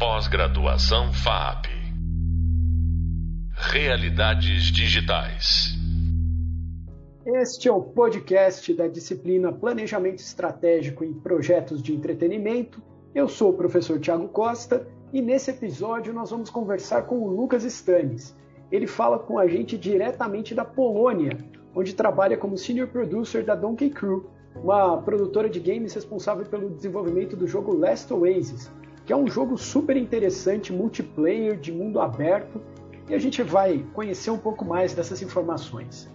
Pós-graduação 0.00 1.12
FAP. 1.12 1.66
Realidades 3.52 4.72
digitais. 4.72 5.74
Este 7.26 7.68
é 7.68 7.72
o 7.72 7.82
podcast 7.82 8.72
da 8.72 8.88
disciplina 8.88 9.52
Planejamento 9.52 10.20
Estratégico 10.20 11.04
em 11.04 11.12
Projetos 11.12 11.82
de 11.82 11.94
Entretenimento. 11.94 12.82
Eu 13.14 13.28
sou 13.28 13.50
o 13.50 13.56
professor 13.58 14.00
Tiago 14.00 14.26
Costa 14.28 14.88
e 15.12 15.20
nesse 15.20 15.50
episódio 15.50 16.14
nós 16.14 16.30
vamos 16.30 16.48
conversar 16.48 17.02
com 17.02 17.16
o 17.16 17.28
Lucas 17.28 17.64
Stanis. 17.64 18.34
Ele 18.72 18.86
fala 18.86 19.18
com 19.18 19.38
a 19.38 19.46
gente 19.46 19.76
diretamente 19.76 20.54
da 20.54 20.64
Polônia, 20.64 21.36
onde 21.74 21.94
trabalha 21.94 22.38
como 22.38 22.56
Senior 22.56 22.88
Producer 22.88 23.44
da 23.44 23.54
Donkey 23.54 23.90
Crew, 23.90 24.30
uma 24.56 24.96
produtora 25.02 25.50
de 25.50 25.60
games 25.60 25.92
responsável 25.92 26.46
pelo 26.46 26.70
desenvolvimento 26.70 27.36
do 27.36 27.46
jogo 27.46 27.76
Last 27.76 28.10
Oasis, 28.14 28.70
que 29.10 29.14
é 29.14 29.16
um 29.16 29.26
jogo 29.26 29.58
super 29.58 29.96
interessante, 29.96 30.72
multiplayer, 30.72 31.58
de 31.58 31.72
mundo 31.72 32.00
aberto, 32.00 32.60
e 33.08 33.12
a 33.12 33.18
gente 33.18 33.42
vai 33.42 33.84
conhecer 33.92 34.30
um 34.30 34.38
pouco 34.38 34.64
mais 34.64 34.94
dessas 34.94 35.20
informações 35.20 36.08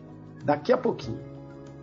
daqui 0.46 0.72
a 0.72 0.78
pouquinho. 0.78 1.20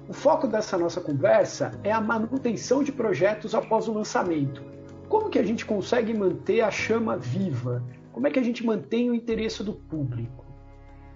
O 0.08 0.14
foco 0.14 0.46
dessa 0.46 0.78
nossa 0.78 1.02
conversa 1.02 1.78
é 1.84 1.92
a 1.92 2.00
manutenção 2.00 2.82
de 2.82 2.90
projetos 2.90 3.54
após 3.54 3.88
o 3.88 3.92
lançamento. 3.92 4.62
Como 5.06 5.28
que 5.28 5.38
a 5.38 5.42
gente 5.42 5.66
consegue 5.66 6.14
manter 6.14 6.62
a 6.62 6.70
chama 6.70 7.18
viva? 7.18 7.84
Como 8.10 8.26
é 8.26 8.30
que 8.30 8.38
a 8.38 8.42
gente 8.42 8.64
mantém 8.64 9.10
o 9.10 9.14
interesse 9.14 9.62
do 9.62 9.74
público? 9.74 10.46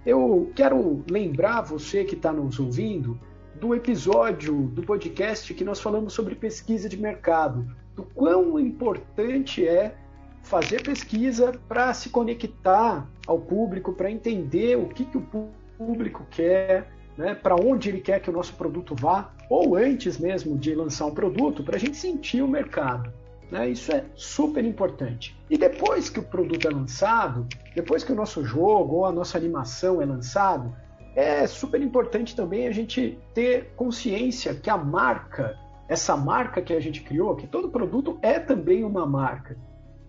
Eu 0.05 0.51
quero 0.55 1.03
lembrar 1.09 1.61
você 1.61 2.03
que 2.03 2.13
está 2.13 2.31
nos 2.31 2.59
ouvindo 2.59 3.19
do 3.59 3.73
episódio 3.73 4.67
do 4.67 4.83
podcast 4.83 5.51
que 5.55 5.63
nós 5.63 5.79
falamos 5.79 6.13
sobre 6.13 6.35
pesquisa 6.35 6.87
de 6.87 6.97
mercado, 6.97 7.67
do 7.97 8.03
quão 8.03 8.59
importante 8.59 9.67
é 9.67 9.95
fazer 10.43 10.83
pesquisa 10.83 11.51
para 11.67 11.91
se 11.93 12.09
conectar 12.09 13.05
ao 13.25 13.39
público, 13.39 13.91
para 13.91 14.09
entender 14.09 14.77
o 14.77 14.87
que, 14.87 15.03
que 15.03 15.17
o 15.17 15.49
público 15.77 16.25
quer, 16.29 16.89
né, 17.17 17.33
para 17.33 17.55
onde 17.55 17.89
ele 17.89 17.99
quer 17.99 18.21
que 18.21 18.29
o 18.29 18.33
nosso 18.33 18.53
produto 18.53 18.95
vá, 18.95 19.33
ou 19.49 19.75
antes 19.75 20.19
mesmo 20.19 20.57
de 20.57 20.75
lançar 20.75 21.07
um 21.07 21.13
produto, 21.13 21.63
para 21.63 21.75
a 21.75 21.79
gente 21.79 21.97
sentir 21.97 22.43
o 22.43 22.47
mercado. 22.47 23.11
Né? 23.51 23.69
Isso 23.69 23.91
é 23.91 24.05
super 24.13 24.63
importante. 24.63 25.35
E 25.49 25.57
depois 25.57 26.09
que 26.09 26.19
o 26.19 26.23
produto 26.23 26.67
é 26.67 26.71
lançado, 26.71 27.47
depois 27.75 28.03
que 28.03 28.11
o 28.11 28.15
nosso 28.15 28.45
jogo 28.45 28.97
ou 28.97 29.05
a 29.05 29.11
nossa 29.11 29.37
animação 29.37 30.01
é 30.01 30.05
lançado, 30.05 30.73
é 31.15 31.47
super 31.47 31.81
importante 31.81 32.35
também 32.35 32.67
a 32.67 32.71
gente 32.71 33.17
ter 33.33 33.73
consciência 33.75 34.53
que 34.53 34.69
a 34.69 34.77
marca 34.77 35.57
essa 35.87 36.17
marca 36.17 36.61
que 36.61 36.73
a 36.73 36.79
gente 36.79 37.01
criou, 37.01 37.35
que 37.35 37.47
todo 37.47 37.69
produto 37.69 38.17
é 38.21 38.39
também 38.39 38.83
uma 38.83 39.05
marca, 39.05 39.57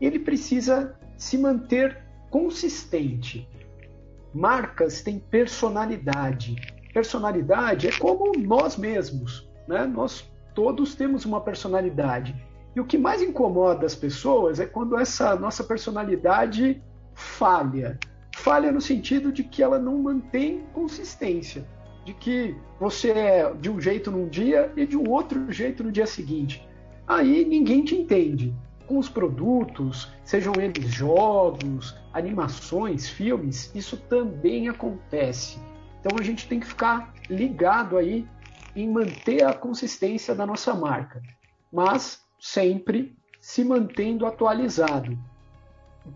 ele 0.00 0.18
precisa 0.18 0.96
se 1.16 1.38
manter 1.38 2.02
consistente. 2.30 3.48
Marcas 4.34 5.02
têm 5.02 5.18
personalidade. 5.18 6.56
Personalidade 6.92 7.88
é 7.88 7.92
como 7.98 8.32
nós 8.38 8.76
mesmos, 8.76 9.48
né? 9.66 9.86
Nós 9.86 10.28
todos 10.54 10.94
temos 10.94 11.24
uma 11.24 11.40
personalidade. 11.40 12.34
E 12.74 12.80
o 12.80 12.84
que 12.84 12.98
mais 12.98 13.22
incomoda 13.22 13.86
as 13.86 13.94
pessoas 13.94 14.60
é 14.60 14.66
quando 14.66 14.98
essa 14.98 15.34
nossa 15.36 15.64
personalidade 15.64 16.82
falha. 17.14 17.98
Falha 18.36 18.70
no 18.70 18.80
sentido 18.80 19.32
de 19.32 19.42
que 19.42 19.62
ela 19.62 19.78
não 19.78 19.98
mantém 19.98 20.64
consistência 20.72 21.64
de 22.08 22.14
que 22.14 22.56
você 22.80 23.10
é 23.10 23.52
de 23.52 23.68
um 23.68 23.78
jeito 23.78 24.10
num 24.10 24.28
dia 24.28 24.72
e 24.74 24.86
de 24.86 24.96
um 24.96 25.10
outro 25.10 25.52
jeito 25.52 25.84
no 25.84 25.92
dia 25.92 26.06
seguinte. 26.06 26.66
Aí 27.06 27.44
ninguém 27.44 27.84
te 27.84 27.94
entende. 27.94 28.54
Com 28.86 28.96
os 28.96 29.10
produtos, 29.10 30.10
sejam 30.24 30.54
eles 30.58 30.86
jogos, 30.86 31.94
animações, 32.10 33.10
filmes, 33.10 33.70
isso 33.74 33.98
também 33.98 34.70
acontece. 34.70 35.58
Então 36.00 36.16
a 36.18 36.22
gente 36.22 36.48
tem 36.48 36.58
que 36.58 36.66
ficar 36.66 37.12
ligado 37.28 37.98
aí 37.98 38.26
em 38.74 38.88
manter 38.88 39.44
a 39.44 39.52
consistência 39.52 40.34
da 40.34 40.46
nossa 40.46 40.72
marca, 40.72 41.20
mas 41.70 42.22
sempre 42.40 43.14
se 43.38 43.62
mantendo 43.62 44.24
atualizado, 44.24 45.18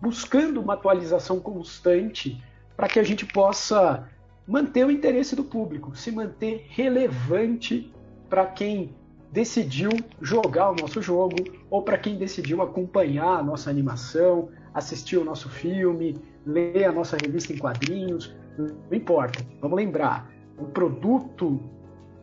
buscando 0.01 0.59
uma 0.59 0.73
atualização 0.73 1.39
constante 1.39 2.43
para 2.75 2.87
que 2.87 2.99
a 2.99 3.03
gente 3.03 3.27
possa 3.27 4.09
manter 4.47 4.85
o 4.85 4.91
interesse 4.91 5.35
do 5.35 5.43
público, 5.43 5.95
se 5.95 6.11
manter 6.11 6.65
relevante 6.69 7.91
para 8.29 8.45
quem 8.45 8.93
decidiu 9.31 9.89
jogar 10.21 10.71
o 10.71 10.75
nosso 10.75 11.01
jogo 11.01 11.35
ou 11.69 11.81
para 11.81 11.97
quem 11.97 12.17
decidiu 12.17 12.61
acompanhar 12.61 13.39
a 13.39 13.43
nossa 13.43 13.69
animação, 13.69 14.49
assistir 14.73 15.17
o 15.17 15.23
nosso 15.23 15.49
filme, 15.49 16.17
ler 16.45 16.85
a 16.85 16.91
nossa 16.91 17.17
revista 17.17 17.53
em 17.53 17.57
quadrinhos, 17.57 18.35
não 18.57 18.75
importa. 18.91 19.43
Vamos 19.59 19.77
lembrar, 19.77 20.31
o 20.57 20.65
produto 20.65 21.59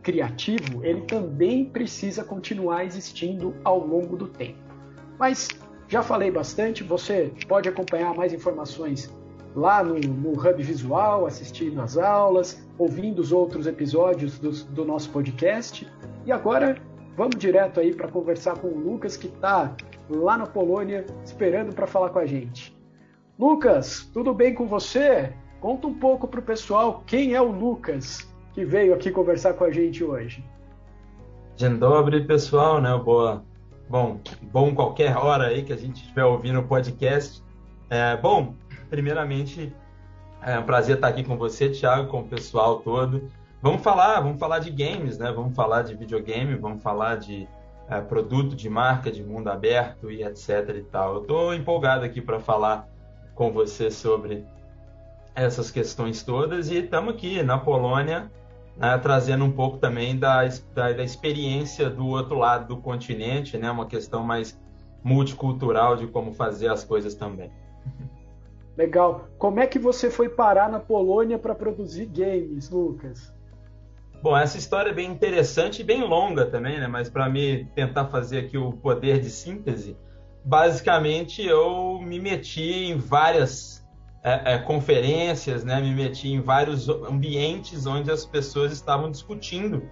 criativo 0.02 0.84
ele 0.84 1.02
também 1.02 1.64
precisa 1.64 2.22
continuar 2.22 2.84
existindo 2.84 3.54
ao 3.64 3.84
longo 3.84 4.16
do 4.16 4.28
tempo. 4.28 4.58
Mas 5.18 5.48
já 5.88 6.02
falei 6.02 6.30
bastante, 6.30 6.84
você 6.84 7.32
pode 7.48 7.68
acompanhar 7.68 8.14
mais 8.14 8.32
informações 8.32 9.12
lá 9.54 9.82
no, 9.82 9.94
no 9.94 10.32
Hub 10.32 10.62
Visual, 10.62 11.26
assistindo 11.26 11.80
às 11.80 11.96
aulas, 11.96 12.66
ouvindo 12.78 13.20
os 13.20 13.32
outros 13.32 13.66
episódios 13.66 14.38
do, 14.38 14.50
do 14.66 14.84
nosso 14.84 15.10
podcast. 15.10 15.86
E 16.24 16.32
agora 16.32 16.76
vamos 17.16 17.36
direto 17.36 17.80
aí 17.80 17.94
para 17.94 18.08
conversar 18.08 18.56
com 18.58 18.68
o 18.68 18.78
Lucas, 18.78 19.16
que 19.16 19.26
está 19.26 19.74
lá 20.08 20.38
na 20.38 20.46
Polônia 20.46 21.04
esperando 21.24 21.74
para 21.74 21.86
falar 21.86 22.10
com 22.10 22.18
a 22.18 22.26
gente. 22.26 22.76
Lucas, 23.38 24.08
tudo 24.12 24.34
bem 24.34 24.54
com 24.54 24.66
você? 24.66 25.32
Conta 25.60 25.86
um 25.86 25.94
pouco 25.94 26.26
para 26.26 26.40
o 26.40 26.42
pessoal 26.42 27.02
quem 27.06 27.34
é 27.34 27.40
o 27.40 27.50
Lucas 27.50 28.28
que 28.52 28.64
veio 28.64 28.94
aqui 28.94 29.10
conversar 29.10 29.54
com 29.54 29.64
a 29.64 29.70
gente 29.70 30.02
hoje. 30.02 30.44
Dzień 31.56 31.78
dobry, 31.78 32.26
pessoal, 32.26 32.80
né? 32.80 32.96
Boa, 32.96 33.44
bom, 33.88 34.18
bom 34.50 34.74
qualquer 34.74 35.16
hora 35.16 35.48
aí 35.48 35.62
que 35.62 35.72
a 35.72 35.76
gente 35.76 36.02
estiver 36.02 36.24
ouvindo 36.24 36.60
o 36.60 36.62
podcast. 36.62 37.42
É, 37.90 38.16
bom, 38.16 38.54
primeiramente, 38.90 39.72
é 40.42 40.58
um 40.58 40.64
prazer 40.64 40.96
estar 40.96 41.08
aqui 41.08 41.22
com 41.22 41.36
você, 41.36 41.70
Thiago, 41.70 42.08
com 42.08 42.20
o 42.20 42.28
pessoal 42.28 42.80
todo. 42.80 43.30
Vamos 43.62 43.82
falar, 43.82 44.20
vamos 44.20 44.38
falar 44.38 44.58
de 44.58 44.70
games, 44.70 45.16
né? 45.18 45.30
Vamos 45.30 45.54
falar 45.54 45.82
de 45.82 45.94
videogame, 45.94 46.56
vamos 46.56 46.82
falar 46.82 47.16
de 47.16 47.46
é, 47.88 48.00
produto, 48.00 48.56
de 48.56 48.68
marca, 48.68 49.10
de 49.10 49.22
mundo 49.22 49.48
aberto 49.48 50.10
e 50.10 50.22
etc 50.22 50.74
e 50.76 50.82
tal. 50.82 51.14
Eu 51.14 51.22
estou 51.22 51.54
empolgado 51.54 52.04
aqui 52.04 52.20
para 52.20 52.40
falar 52.40 52.88
com 53.34 53.52
você 53.52 53.90
sobre 53.90 54.44
essas 55.34 55.70
questões 55.70 56.22
todas 56.22 56.70
e 56.70 56.78
estamos 56.78 57.14
aqui 57.14 57.42
na 57.42 57.56
Polônia 57.56 58.30
né, 58.76 58.96
trazendo 58.98 59.44
um 59.44 59.52
pouco 59.52 59.78
também 59.78 60.18
da, 60.18 60.46
da, 60.74 60.92
da, 60.92 61.04
experiência 61.04 61.90
do 61.90 62.06
outro 62.06 62.38
lado 62.38 62.68
do 62.68 62.80
continente, 62.80 63.58
né? 63.58 63.70
Uma 63.70 63.86
questão 63.86 64.24
mais 64.24 64.58
multicultural 65.04 65.96
de 65.96 66.06
como 66.06 66.32
fazer 66.32 66.68
as 66.68 66.82
coisas 66.82 67.14
também. 67.14 67.50
Legal. 68.80 69.28
Como 69.36 69.60
é 69.60 69.66
que 69.66 69.78
você 69.78 70.10
foi 70.10 70.30
parar 70.30 70.70
na 70.70 70.80
Polônia 70.80 71.38
para 71.38 71.54
produzir 71.54 72.06
games, 72.06 72.70
Lucas? 72.70 73.30
Bom, 74.22 74.34
essa 74.34 74.56
história 74.56 74.88
é 74.88 74.94
bem 74.94 75.10
interessante 75.10 75.80
e 75.80 75.84
bem 75.84 76.02
longa 76.02 76.46
também, 76.46 76.80
né? 76.80 76.86
Mas 76.86 77.10
para 77.10 77.28
me 77.28 77.66
tentar 77.74 78.06
fazer 78.06 78.38
aqui 78.38 78.56
o 78.56 78.72
poder 78.72 79.20
de 79.20 79.28
síntese, 79.28 79.98
basicamente 80.42 81.46
eu 81.46 82.00
me 82.00 82.18
meti 82.18 82.86
em 82.86 82.96
várias 82.96 83.86
é, 84.24 84.54
é, 84.54 84.58
conferências, 84.58 85.62
né? 85.62 85.78
Me 85.78 85.94
meti 85.94 86.28
em 86.28 86.40
vários 86.40 86.88
ambientes 86.88 87.84
onde 87.84 88.10
as 88.10 88.24
pessoas 88.24 88.72
estavam 88.72 89.10
discutindo 89.10 89.82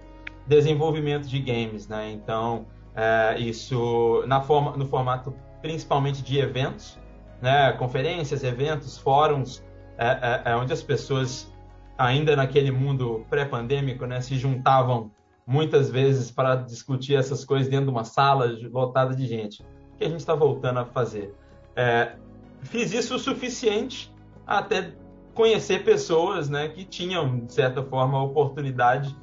desenvolvimento 0.47 1.27
de 1.27 1.37
games, 1.37 1.87
né? 1.87 2.11
Então, 2.11 2.65
é, 2.95 3.39
isso 3.39 4.23
na 4.25 4.41
forma, 4.41 4.75
no 4.75 4.87
formato 4.87 5.31
principalmente 5.61 6.23
de 6.23 6.39
eventos, 6.39 6.97
né, 7.41 7.71
conferências, 7.73 8.43
eventos, 8.43 8.97
fóruns, 8.97 9.63
é, 9.97 10.07
é, 10.07 10.51
é, 10.51 10.55
onde 10.55 10.73
as 10.73 10.81
pessoas, 10.81 11.51
ainda 11.97 12.35
naquele 12.35 12.71
mundo 12.71 13.25
pré-pandêmico, 13.29 14.05
né, 14.05 14.21
se 14.21 14.37
juntavam 14.37 15.11
muitas 15.45 15.89
vezes 15.89 16.29
para 16.29 16.55
discutir 16.55 17.15
essas 17.15 17.43
coisas 17.43 17.67
dentro 17.67 17.85
de 17.85 17.91
uma 17.91 18.03
sala 18.03 18.45
lotada 18.71 19.15
de 19.15 19.25
gente, 19.25 19.65
que 19.97 20.03
a 20.03 20.09
gente 20.09 20.19
está 20.19 20.35
voltando 20.35 20.79
a 20.79 20.85
fazer. 20.85 21.33
É, 21.75 22.13
fiz 22.61 22.93
isso 22.93 23.15
o 23.15 23.19
suficiente 23.19 24.13
até 24.45 24.93
conhecer 25.33 25.83
pessoas 25.83 26.49
né, 26.49 26.67
que 26.67 26.83
tinham, 26.83 27.45
de 27.45 27.53
certa 27.53 27.81
forma, 27.83 28.17
a 28.17 28.23
oportunidade 28.23 29.15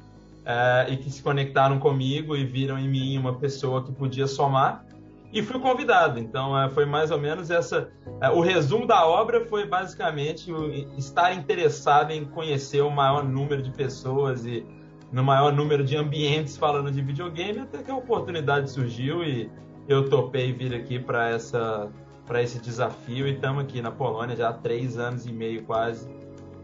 é, 0.45 0.87
e 0.89 0.97
que 0.97 1.09
se 1.09 1.21
conectaram 1.21 1.79
comigo 1.79 2.35
e 2.35 2.45
viram 2.45 2.77
em 2.77 2.87
mim 2.87 3.17
uma 3.17 3.35
pessoa 3.35 3.83
que 3.83 3.91
podia 3.91 4.27
somar 4.27 4.86
e 5.31 5.41
fui 5.41 5.59
convidado. 5.59 6.19
Então 6.19 6.57
é, 6.57 6.69
foi 6.69 6.85
mais 6.85 7.11
ou 7.11 7.19
menos 7.19 7.49
essa. 7.49 7.89
É, 8.21 8.29
o 8.29 8.39
resumo 8.39 8.85
da 8.85 9.05
obra 9.05 9.45
foi 9.45 9.65
basicamente 9.65 10.51
estar 10.97 11.33
interessado 11.33 12.11
em 12.11 12.25
conhecer 12.25 12.81
o 12.81 12.89
maior 12.89 13.23
número 13.23 13.61
de 13.61 13.71
pessoas 13.71 14.45
e 14.45 14.65
no 15.11 15.23
maior 15.23 15.53
número 15.53 15.83
de 15.83 15.95
ambientes 15.95 16.57
falando 16.57 16.91
de 16.91 17.01
videogame, 17.01 17.59
até 17.59 17.81
que 17.81 17.89
a 17.89 17.95
oportunidade 17.95 18.69
surgiu 18.69 19.23
e 19.23 19.49
eu 19.87 20.09
topei 20.09 20.51
vir 20.51 20.73
aqui 20.73 20.99
para 20.99 21.29
essa 21.29 21.89
para 22.25 22.43
esse 22.43 22.59
desafio 22.59 23.25
e 23.25 23.35
estamos 23.35 23.63
aqui 23.63 23.81
na 23.81 23.89
Polônia 23.89 24.35
já 24.35 24.49
há 24.49 24.53
três 24.53 24.97
anos 24.97 25.25
e 25.25 25.31
meio 25.31 25.63
quase 25.63 26.09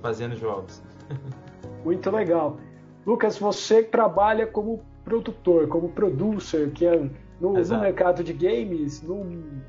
fazendo 0.01 0.35
jogos. 0.35 0.83
Muito 1.85 2.11
legal. 2.11 2.57
Lucas, 3.05 3.37
você 3.37 3.81
trabalha 3.81 4.45
como 4.45 4.83
produtor, 5.05 5.67
como 5.69 5.87
producer, 5.89 6.71
que 6.71 6.85
é 6.85 7.09
no, 7.43 7.61
no 7.61 7.79
mercado 7.81 8.23
de 8.23 8.31
games, 8.31 9.01
no, 9.01 9.25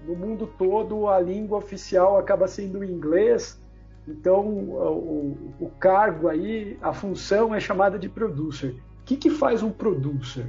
no, 0.07 0.15
mundo 0.15 0.47
todo, 0.57 1.09
a 1.09 1.21
língua 1.21 1.59
oficial 1.59 2.17
acaba 2.17 2.47
sendo 2.47 2.79
o 2.79 2.85
inglês. 2.85 3.61
Então, 4.07 4.47
o, 4.47 5.57
o, 5.59 5.69
cargo 5.81 6.29
aí, 6.29 6.79
a 6.81 6.93
função 6.93 7.53
é 7.53 7.59
chamada 7.59 7.99
de 7.99 8.09
producer. 8.09 8.77
O 9.01 9.05
que, 9.05 9.17
que 9.17 9.29
faz 9.29 9.61
um 9.61 9.73
producer? 9.73 10.47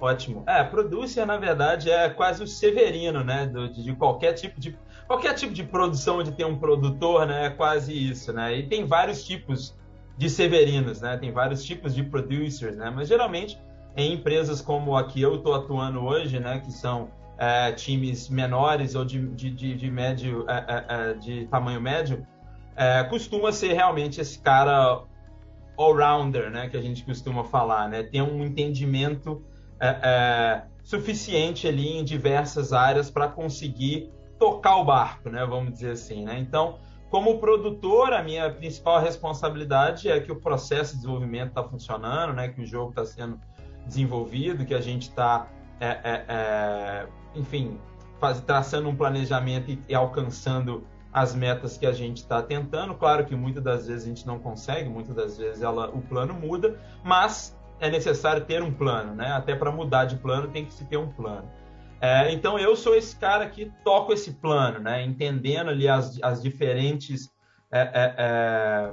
Ótimo. 0.00 0.44
É, 0.46 0.62
producer, 0.62 1.26
na 1.26 1.38
verdade, 1.38 1.90
é 1.90 2.08
quase 2.08 2.42
o 2.44 2.46
severino, 2.46 3.24
né? 3.24 3.46
De, 3.46 3.82
de, 3.82 3.92
qualquer 3.96 4.34
tipo 4.34 4.60
de. 4.60 4.78
Qualquer 5.08 5.34
tipo 5.34 5.52
de 5.52 5.64
produção 5.64 6.18
onde 6.18 6.30
tem 6.30 6.46
um 6.46 6.56
produtor, 6.56 7.26
né? 7.26 7.46
É 7.46 7.50
quase 7.50 7.92
isso, 7.92 8.32
né? 8.32 8.56
E 8.56 8.68
tem 8.68 8.84
vários 8.84 9.24
tipos 9.24 9.76
de 10.16 10.30
severinos, 10.30 11.00
né? 11.00 11.16
Tem 11.16 11.32
vários 11.32 11.64
tipos 11.64 11.94
de 11.94 12.04
producers, 12.04 12.76
né? 12.76 12.90
Mas 12.94 13.08
geralmente 13.08 13.58
em 13.96 14.14
empresas 14.14 14.60
como 14.60 14.96
a 14.96 15.04
que 15.04 15.20
eu 15.20 15.36
estou 15.36 15.54
atuando 15.54 16.02
hoje, 16.04 16.40
né? 16.40 16.60
Que 16.60 16.72
são 16.72 17.10
é, 17.38 17.72
times 17.72 18.28
menores 18.28 18.94
ou 18.94 19.04
de, 19.04 19.26
de, 19.28 19.50
de, 19.50 19.74
de 19.74 19.90
médio, 19.90 20.44
é, 20.48 20.54
é, 20.54 21.10
é 21.10 21.14
de 21.14 21.46
tamanho 21.46 21.80
médio, 21.80 22.26
é, 22.76 23.02
costuma 23.04 23.52
ser 23.52 23.72
realmente 23.72 24.20
esse 24.20 24.38
cara 24.38 25.02
all-rounder, 25.76 26.50
né? 26.50 26.68
Que 26.68 26.76
a 26.76 26.82
gente 26.82 27.04
costuma 27.04 27.44
falar, 27.44 27.88
né? 27.88 28.02
Tem 28.02 28.22
um 28.22 28.44
entendimento 28.44 29.42
suficiente 30.84 31.66
ali 31.66 31.98
em 31.98 32.04
diversas 32.04 32.72
áreas 32.72 33.10
para 33.10 33.26
conseguir 33.26 34.12
tocar 34.38 34.76
o 34.76 34.84
barco, 34.84 35.28
né? 35.28 35.44
Vamos 35.44 35.72
dizer 35.72 35.92
assim, 35.92 36.24
né? 36.24 36.38
Então, 36.38 36.78
como 37.10 37.38
produtor, 37.38 38.12
a 38.12 38.22
minha 38.22 38.50
principal 38.50 39.00
responsabilidade 39.00 40.08
é 40.08 40.18
que 40.18 40.32
o 40.32 40.36
processo 40.36 40.92
de 40.92 41.02
desenvolvimento 41.02 41.48
está 41.48 41.62
funcionando, 41.62 42.32
né? 42.32 42.48
Que 42.48 42.62
o 42.62 42.66
jogo 42.66 42.90
está 42.90 43.04
sendo 43.04 43.38
desenvolvido, 43.86 44.64
que 44.64 44.74
a 44.74 44.80
gente 44.80 45.02
está, 45.02 45.48
é, 45.80 45.86
é, 45.88 46.24
é, 46.28 47.06
enfim, 47.34 47.78
faz, 48.20 48.40
traçando 48.40 48.88
um 48.88 48.96
planejamento 48.96 49.70
e, 49.70 49.82
e 49.88 49.94
alcançando 49.94 50.84
as 51.12 51.34
metas 51.34 51.76
que 51.76 51.86
a 51.86 51.92
gente 51.92 52.18
está 52.18 52.42
tentando. 52.42 52.94
Claro 52.94 53.24
que 53.26 53.36
muitas 53.36 53.62
das 53.62 53.86
vezes 53.86 54.04
a 54.04 54.08
gente 54.08 54.26
não 54.26 54.38
consegue, 54.38 54.88
muitas 54.88 55.14
das 55.14 55.36
vezes 55.36 55.62
ela, 55.62 55.90
o 55.90 56.00
plano 56.00 56.32
muda, 56.32 56.80
mas 57.04 57.56
é 57.80 57.90
necessário 57.90 58.44
ter 58.44 58.62
um 58.62 58.72
plano, 58.72 59.14
né? 59.14 59.32
Até 59.32 59.54
para 59.54 59.70
mudar 59.70 60.04
de 60.04 60.16
plano 60.16 60.48
tem 60.48 60.64
que 60.64 60.72
se 60.72 60.84
ter 60.84 60.96
um 60.96 61.08
plano. 61.08 61.50
É, 62.00 62.32
então 62.32 62.58
eu 62.58 62.74
sou 62.74 62.94
esse 62.96 63.14
cara 63.16 63.48
que 63.48 63.70
toco 63.84 64.12
esse 64.12 64.32
plano, 64.32 64.78
né? 64.78 65.04
Entendendo 65.04 65.70
ali 65.70 65.88
as, 65.88 66.18
as 66.22 66.42
diferentes 66.42 67.30
é, 67.70 67.80
é, 67.80 68.14
é 68.18 68.92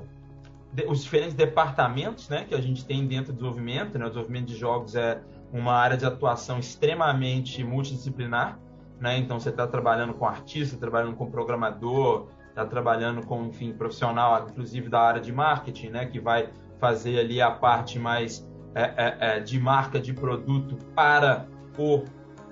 os 0.87 1.03
diferentes 1.03 1.33
departamentos, 1.33 2.29
né? 2.29 2.45
Que 2.45 2.55
a 2.55 2.61
gente 2.61 2.85
tem 2.85 3.07
dentro 3.07 3.33
do 3.33 3.37
desenvolvimento, 3.37 3.97
né? 3.97 4.05
O 4.05 4.09
desenvolvimento 4.09 4.47
de 4.47 4.55
jogos 4.55 4.95
é 4.95 5.21
uma 5.51 5.73
área 5.73 5.97
de 5.97 6.05
atuação 6.05 6.59
extremamente 6.59 7.63
multidisciplinar, 7.63 8.59
né? 8.99 9.17
Então 9.17 9.39
você 9.39 9.49
está 9.49 9.65
trabalhando 9.65 10.13
com 10.13 10.25
artista, 10.25 10.77
trabalhando 10.77 11.15
com 11.15 11.29
programador, 11.29 12.27
está 12.49 12.65
trabalhando 12.65 13.25
com, 13.25 13.45
enfim, 13.45 13.73
profissional, 13.73 14.47
inclusive 14.49 14.89
da 14.89 15.01
área 15.01 15.21
de 15.21 15.31
marketing, 15.31 15.89
né? 15.89 16.05
Que 16.05 16.19
vai 16.19 16.49
fazer 16.79 17.19
ali 17.19 17.41
a 17.41 17.51
parte 17.51 17.97
mais 17.97 18.47
é, 18.75 18.81
é, 18.81 19.17
é, 19.19 19.39
de 19.39 19.59
marca 19.59 19.99
de 19.99 20.13
produto 20.13 20.77
para 20.93 21.47
o, 21.77 22.03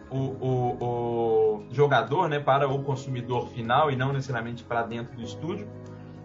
o, 0.10 0.18
o, 0.18 0.78
o, 0.84 1.66
jogador, 1.72 2.28
né, 2.28 2.40
para 2.40 2.68
o 2.68 2.84
consumidor 2.84 3.50
final 3.50 3.92
e 3.92 3.96
não 3.96 4.12
necessariamente 4.12 4.64
para 4.64 4.82
dentro 4.84 5.16
do 5.16 5.22
estúdio. 5.22 5.68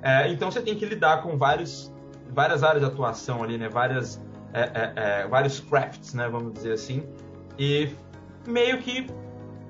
É, 0.03 0.29
então 0.29 0.51
você 0.51 0.61
tem 0.61 0.75
que 0.75 0.85
lidar 0.85 1.23
com 1.23 1.39
vários, 1.39 1.93
várias 2.31 2.63
áreas 2.63 2.83
de 2.83 2.91
atuação 2.91 3.43
ali, 3.43 3.57
né, 3.57 3.69
várias, 3.69 4.21
é, 4.53 5.27
vários 5.29 5.61
crafts, 5.61 6.13
né, 6.13 6.29
vamos 6.29 6.53
dizer 6.55 6.73
assim, 6.73 7.07
e 7.59 7.91
meio 8.47 8.79
que 8.79 9.07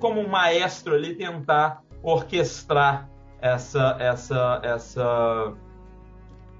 como 0.01 0.21
um 0.21 0.29
maestro 0.29 0.95
ali 0.95 1.15
tentar 1.15 1.83
orquestrar 2.03 3.09
essa, 3.41 3.97
essa, 4.01 4.61
essa, 4.63 5.53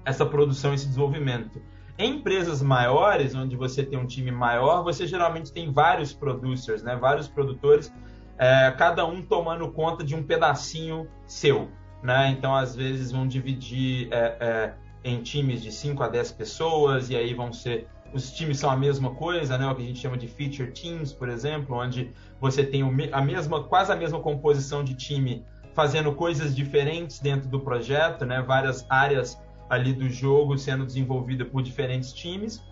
essa 0.05 0.25
produção, 0.25 0.73
esse 0.73 0.85
desenvolvimento. 0.85 1.61
Em 1.97 2.17
empresas 2.17 2.61
maiores, 2.61 3.35
onde 3.35 3.55
você 3.55 3.83
tem 3.83 3.99
um 3.99 4.05
time 4.05 4.31
maior, 4.31 4.83
você 4.83 5.05
geralmente 5.05 5.51
tem 5.51 5.71
vários 5.71 6.13
producers, 6.13 6.81
né? 6.83 6.95
vários 6.95 7.27
produtores, 7.27 7.93
é, 8.37 8.71
cada 8.71 9.05
um 9.05 9.21
tomando 9.21 9.69
conta 9.71 10.03
de 10.03 10.15
um 10.15 10.23
pedacinho 10.23 11.07
seu. 11.25 11.69
Né? 12.03 12.31
Então, 12.31 12.53
às 12.53 12.75
vezes, 12.75 13.11
vão 13.11 13.25
dividir 13.25 14.09
é, 14.11 14.37
é, 14.39 14.73
em 15.03 15.23
times 15.23 15.63
de 15.63 15.71
5 15.71 16.03
a 16.03 16.09
10 16.09 16.33
pessoas, 16.33 17.09
e 17.09 17.15
aí 17.15 17.33
vão 17.33 17.53
ser. 17.53 17.87
Os 18.13 18.31
times 18.31 18.59
são 18.59 18.69
a 18.69 18.75
mesma 18.75 19.11
coisa, 19.11 19.57
né? 19.57 19.65
o 19.65 19.73
que 19.73 19.81
a 19.81 19.85
gente 19.85 19.99
chama 19.99 20.17
de 20.17 20.27
feature 20.27 20.71
teams, 20.71 21.11
por 21.11 21.29
exemplo, 21.29 21.75
onde 21.75 22.11
você 22.39 22.63
tem 22.63 22.83
a 23.11 23.21
mesma, 23.21 23.63
quase 23.63 23.91
a 23.91 23.95
mesma 23.95 24.19
composição 24.19 24.83
de 24.83 24.93
time 24.93 25.43
fazendo 25.73 26.13
coisas 26.13 26.55
diferentes 26.55 27.19
dentro 27.19 27.49
do 27.49 27.59
projeto, 27.59 28.23
né? 28.23 28.39
várias 28.43 28.85
áreas 28.87 29.41
ali 29.67 29.93
do 29.93 30.07
jogo 30.09 30.57
sendo 30.59 30.85
desenvolvida 30.85 31.43
por 31.43 31.63
diferentes 31.63 32.13
times, 32.13 32.63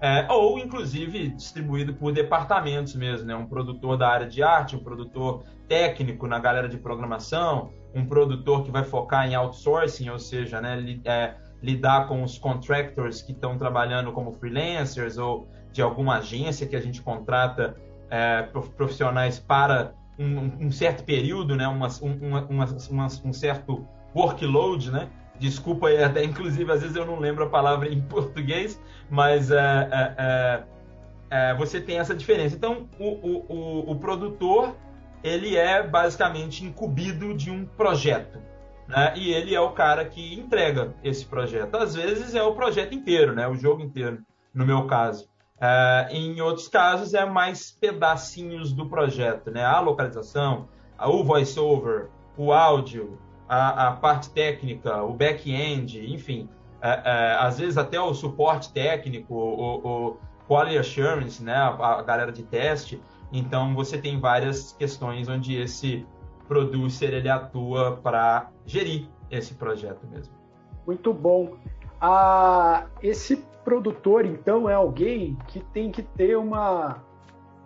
é, 0.00 0.26
ou 0.30 0.58
inclusive 0.58 1.28
distribuído 1.28 1.94
por 1.94 2.12
departamentos 2.12 2.94
mesmo, 2.94 3.26
né? 3.26 3.36
Um 3.36 3.46
produtor 3.46 3.98
da 3.98 4.08
área 4.08 4.26
de 4.26 4.42
arte, 4.42 4.74
um 4.74 4.82
produtor 4.82 5.44
técnico 5.68 6.26
na 6.26 6.38
galera 6.38 6.68
de 6.68 6.78
programação, 6.78 7.70
um 7.94 8.04
produtor 8.04 8.64
que 8.64 8.70
vai 8.70 8.84
focar 8.84 9.28
em 9.28 9.34
outsourcing, 9.34 10.08
ou 10.10 10.18
seja, 10.18 10.60
né, 10.60 10.76
li, 10.76 11.00
é, 11.04 11.34
lidar 11.62 12.06
com 12.06 12.22
os 12.22 12.38
contractors 12.38 13.22
que 13.22 13.32
estão 13.32 13.58
trabalhando 13.58 14.12
como 14.12 14.32
freelancers 14.32 15.18
ou 15.18 15.48
de 15.72 15.82
alguma 15.82 16.18
agência 16.18 16.66
que 16.66 16.76
a 16.76 16.80
gente 16.80 17.02
contrata 17.02 17.76
é, 18.08 18.42
profissionais 18.76 19.38
para 19.38 19.92
um, 20.18 20.66
um, 20.66 20.70
certo 20.70 21.04
período, 21.04 21.56
né, 21.56 21.66
uma, 21.66 21.88
uma, 22.02 22.46
uma, 22.46 23.06
um 23.24 23.32
certo 23.32 23.86
workload, 24.14 24.90
né? 24.90 25.08
Desculpa 25.38 25.88
até 26.04 26.22
inclusive 26.22 26.70
às 26.70 26.82
vezes 26.82 26.96
eu 26.96 27.06
não 27.06 27.18
lembro 27.18 27.44
a 27.44 27.48
palavra 27.48 27.88
em 27.88 28.00
português, 28.02 28.80
mas 29.08 29.50
é, 29.50 29.56
é, 29.56 30.14
é, 30.18 30.64
é, 31.30 31.54
você 31.54 31.80
tem 31.80 31.98
essa 31.98 32.14
diferença. 32.14 32.56
Então, 32.56 32.88
o, 32.98 33.04
o, 33.04 33.46
o, 33.48 33.92
o, 33.92 33.96
produtor 33.96 34.76
ele 35.22 35.56
é 35.56 35.82
basicamente 35.82 36.64
incumbido 36.64 37.34
de 37.34 37.50
um 37.50 37.64
projeto, 37.64 38.38
né? 38.88 39.12
E 39.16 39.32
ele 39.32 39.54
é 39.54 39.60
o 39.60 39.70
cara 39.72 40.04
que 40.04 40.34
entrega 40.34 40.94
esse 41.02 41.24
projeto. 41.24 41.74
Às 41.76 41.94
vezes 41.94 42.34
é 42.34 42.42
o 42.42 42.54
projeto 42.54 42.94
inteiro, 42.94 43.34
né? 43.34 43.46
O 43.48 43.54
jogo 43.54 43.82
inteiro, 43.82 44.18
no 44.54 44.66
meu 44.66 44.86
caso. 44.86 45.28
É, 45.60 46.08
em 46.10 46.40
outros 46.40 46.68
casos 46.68 47.12
é 47.12 47.26
mais 47.26 47.70
pedacinhos 47.70 48.72
do 48.72 48.88
projeto, 48.88 49.50
né? 49.50 49.64
A 49.64 49.80
localização, 49.80 50.68
o 50.98 51.22
voiceover, 51.22 52.08
o 52.36 52.52
áudio, 52.52 53.18
a, 53.48 53.88
a 53.88 53.92
parte 53.92 54.30
técnica, 54.30 55.02
o 55.02 55.12
back-end, 55.12 56.12
enfim, 56.12 56.48
é, 56.80 57.02
é, 57.04 57.36
às 57.38 57.58
vezes 57.58 57.76
até 57.76 58.00
o 58.00 58.14
suporte 58.14 58.72
técnico, 58.72 59.34
o, 59.34 60.08
o 60.08 60.16
quality 60.48 60.78
assurance, 60.78 61.42
né, 61.42 61.54
a, 61.54 61.68
a, 61.68 62.02
galera 62.02 62.32
de 62.32 62.42
teste. 62.42 63.02
Então 63.32 63.74
você 63.74 63.98
tem 63.98 64.18
várias 64.18 64.72
questões 64.72 65.28
onde 65.28 65.56
esse 65.56 66.06
producer 66.48 67.12
ele 67.14 67.28
atua 67.28 67.96
para 68.02 68.50
gerir 68.66 69.08
esse 69.30 69.54
projeto 69.54 70.06
mesmo. 70.10 70.34
Muito 70.86 71.12
bom. 71.12 71.56
Ah, 72.00 72.86
esse 73.02 73.44
produtor 73.64 74.24
então 74.24 74.68
é 74.68 74.74
alguém 74.74 75.36
que 75.46 75.60
tem 75.60 75.92
que 75.92 76.02
ter 76.02 76.36
uma, 76.36 77.02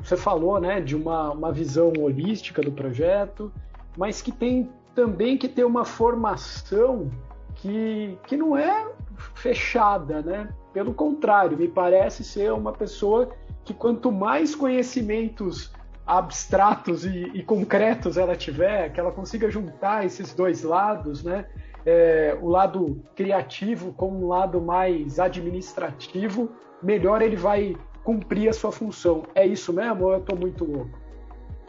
você 0.01 0.17
falou, 0.17 0.61
né, 0.61 0.81
de 0.81 0.95
uma, 0.95 1.31
uma 1.31 1.53
visão 1.53 1.93
holística 1.99 2.61
do 2.61 2.73
projeto, 2.73 3.51
mas 3.97 4.21
que 4.21 4.33
tem 4.33 4.69
também 4.95 5.39
que 5.39 5.49
ter 5.49 5.65
uma 5.65 5.85
formação 5.85 7.11
que, 7.55 8.19
que 8.27 8.37
não 8.37 8.57
é 8.57 8.87
fechada, 9.35 10.21
né? 10.21 10.49
Pelo 10.73 10.93
contrário, 10.93 11.57
me 11.57 11.69
parece 11.69 12.25
ser 12.25 12.53
uma 12.53 12.73
pessoa 12.73 13.31
que 13.65 13.73
quanto 13.73 14.13
mais 14.13 14.55
conhecimentos 14.55 15.73
abstratos 16.07 17.05
e, 17.05 17.31
e 17.35 17.43
concretos 17.43 18.17
ela 18.17 18.37
tiver, 18.37 18.93
que 18.93 19.01
ela 19.01 19.11
consiga 19.11 19.51
juntar 19.51 20.05
esses 20.05 20.35
dois 20.35 20.63
lados, 20.63 21.23
né? 21.23 21.47
É, 21.87 22.37
o 22.41 22.49
lado 22.49 23.03
criativo 23.15 23.93
com 23.93 24.11
um 24.11 24.29
lado 24.29 24.61
mais 24.61 25.19
administrativo, 25.19 26.51
melhor 26.83 27.21
ele 27.21 27.37
vai 27.37 27.77
cumprir 28.03 28.49
a 28.49 28.53
sua 28.53 28.73
função. 28.73 29.25
É 29.35 29.47
isso 29.47 29.73
mesmo 29.73 30.05
ou 30.05 30.13
eu 30.13 30.19
estou 30.19 30.37
muito 30.37 30.65
louco? 30.65 31.05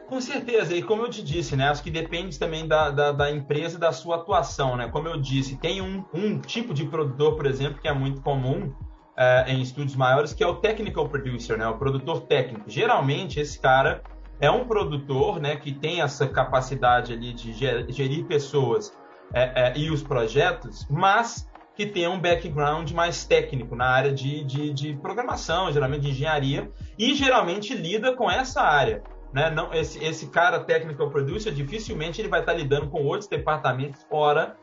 Com 0.07 0.21
certeza, 0.21 0.75
e 0.75 0.83
como 0.83 1.01
eu 1.01 1.09
te 1.09 1.23
disse, 1.23 1.55
né? 1.55 1.67
Acho 1.67 1.81
que 1.81 1.89
depende 1.89 2.37
também 2.37 2.67
da, 2.67 2.91
da, 2.91 3.11
da 3.11 3.31
empresa 3.31 3.77
e 3.77 3.79
da 3.79 3.91
sua 3.91 4.17
atuação, 4.17 4.77
né? 4.77 4.87
Como 4.89 5.07
eu 5.07 5.19
disse, 5.19 5.57
tem 5.57 5.81
um, 5.81 6.05
um 6.13 6.39
tipo 6.39 6.73
de 6.73 6.85
produtor, 6.85 7.35
por 7.35 7.45
exemplo, 7.47 7.81
que 7.81 7.87
é 7.87 7.93
muito 7.93 8.21
comum 8.21 8.71
é, 9.17 9.45
em 9.51 9.61
estúdios 9.61 9.95
maiores, 9.95 10.33
que 10.33 10.43
é 10.43 10.47
o 10.47 10.55
technical 10.55 11.07
producer, 11.07 11.57
né? 11.57 11.67
O 11.67 11.77
produtor 11.77 12.21
técnico. 12.21 12.69
Geralmente, 12.69 13.39
esse 13.39 13.59
cara 13.59 14.03
é 14.39 14.51
um 14.51 14.65
produtor 14.65 15.39
né, 15.39 15.55
que 15.55 15.71
tem 15.71 16.01
essa 16.01 16.27
capacidade 16.27 17.13
ali 17.13 17.33
de 17.33 17.53
gerir 17.53 18.25
pessoas 18.25 18.93
é, 19.33 19.69
é, 19.69 19.77
e 19.77 19.89
os 19.89 20.03
projetos, 20.03 20.85
mas 20.89 21.49
que 21.75 21.85
tem 21.85 22.07
um 22.07 22.19
background 22.19 22.91
mais 22.91 23.25
técnico 23.25 23.75
na 23.75 23.85
área 23.85 24.13
de, 24.13 24.43
de, 24.43 24.73
de, 24.73 24.93
programação, 24.95 25.71
geralmente 25.71 26.01
de 26.03 26.09
engenharia, 26.11 26.71
e 26.97 27.13
geralmente 27.13 27.73
lida 27.75 28.15
com 28.15 28.31
essa 28.31 28.61
área. 28.61 29.03
Né? 29.33 29.49
Não, 29.49 29.73
esse, 29.73 30.01
esse 30.03 30.27
cara 30.27 30.61
technical 30.61 31.09
producer, 31.09 31.51
dificilmente 31.51 32.21
ele 32.21 32.29
vai 32.29 32.39
estar 32.39 32.53
lidando 32.53 32.87
com 32.87 33.03
outros 33.03 33.27
departamentos 33.27 34.01
fora 34.03 34.55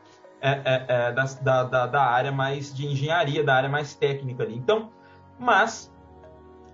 é, 0.43 0.61
é, 0.65 0.85
é 0.89 1.11
da, 1.13 1.63
da, 1.63 1.87
da, 1.87 2.03
área 2.03 2.31
mais 2.31 2.73
de 2.73 2.85
engenharia, 2.85 3.43
da 3.43 3.55
área 3.55 3.69
mais 3.69 3.95
técnica 3.95 4.43
ali. 4.43 4.55
Então, 4.55 4.91
mas, 5.39 5.89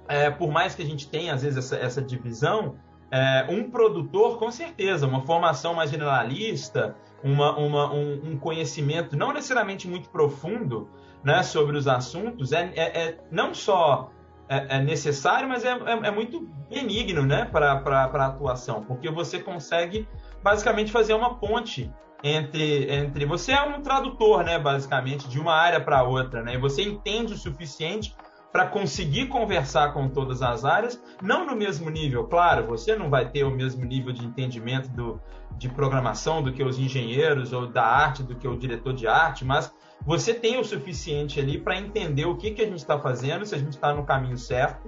é, 0.07 0.31
por 0.31 0.51
mais 0.51 0.73
que 0.73 0.81
a 0.81 0.85
gente 0.85 1.07
tenha, 1.07 1.35
às 1.35 1.43
vezes, 1.43 1.57
essa, 1.57 1.75
essa 1.77 2.01
divisão, 2.01 2.77
é, 3.11 3.45
um 3.47 3.69
produtor, 3.69 4.39
com 4.39 4.49
certeza, 4.49 5.05
uma 5.05 5.21
formação 5.21 5.75
mais 5.75 5.91
generalista, 5.91 6.95
uma, 7.23 7.55
uma, 7.57 7.93
um, 7.93 8.31
um, 8.31 8.37
conhecimento 8.39 9.15
não 9.15 9.31
necessariamente 9.31 9.87
muito 9.87 10.09
profundo 10.09 10.89
né, 11.23 11.43
sobre 11.43 11.77
os 11.77 11.87
assuntos, 11.87 12.51
é, 12.51 12.71
é, 12.75 13.17
não 13.31 13.53
só 13.53 14.11
é 14.47 14.79
necessário, 14.79 15.47
mas 15.47 15.63
é, 15.63 15.69
é, 15.69 16.07
é 16.07 16.11
muito 16.11 16.49
benigno 16.67 17.21
né, 17.21 17.45
para 17.45 17.73
a 17.73 18.25
atuação, 18.25 18.83
porque 18.83 19.07
você 19.11 19.39
consegue 19.39 20.07
basicamente 20.41 20.91
fazer 20.91 21.13
uma 21.13 21.35
ponte 21.35 21.93
entre, 22.23 22.91
entre 22.93 23.25
você 23.25 23.53
é 23.53 23.61
um 23.61 23.81
tradutor, 23.81 24.43
né, 24.43 24.59
basicamente, 24.59 25.27
de 25.27 25.39
uma 25.39 25.53
área 25.53 25.79
para 25.79 26.03
outra, 26.03 26.43
né, 26.43 26.55
e 26.55 26.57
você 26.57 26.81
entende 26.81 27.33
o 27.33 27.37
suficiente 27.37 28.15
para 28.51 28.65
conseguir 28.65 29.27
conversar 29.27 29.93
com 29.93 30.09
todas 30.09 30.41
as 30.41 30.65
áreas, 30.65 31.01
não 31.21 31.45
no 31.45 31.55
mesmo 31.55 31.89
nível, 31.89 32.25
claro, 32.25 32.65
você 32.65 32.95
não 32.95 33.09
vai 33.09 33.29
ter 33.29 33.43
o 33.43 33.51
mesmo 33.51 33.85
nível 33.85 34.11
de 34.11 34.25
entendimento 34.25 34.89
do, 34.89 35.21
de 35.55 35.69
programação 35.69 36.41
do 36.41 36.51
que 36.51 36.63
os 36.63 36.79
engenheiros 36.79 37.53
ou 37.53 37.67
da 37.67 37.85
arte 37.85 38.23
do 38.23 38.35
que 38.35 38.47
o 38.47 38.57
diretor 38.57 38.93
de 38.93 39.07
arte, 39.07 39.45
mas 39.45 39.71
você 40.05 40.33
tem 40.33 40.57
o 40.59 40.63
suficiente 40.63 41.39
ali 41.39 41.59
para 41.59 41.77
entender 41.77 42.25
o 42.25 42.35
que, 42.35 42.51
que 42.51 42.61
a 42.61 42.65
gente 42.65 42.79
está 42.79 42.97
fazendo, 42.97 43.45
se 43.45 43.53
a 43.53 43.57
gente 43.57 43.73
está 43.73 43.93
no 43.93 44.03
caminho 44.03 44.37
certo, 44.37 44.87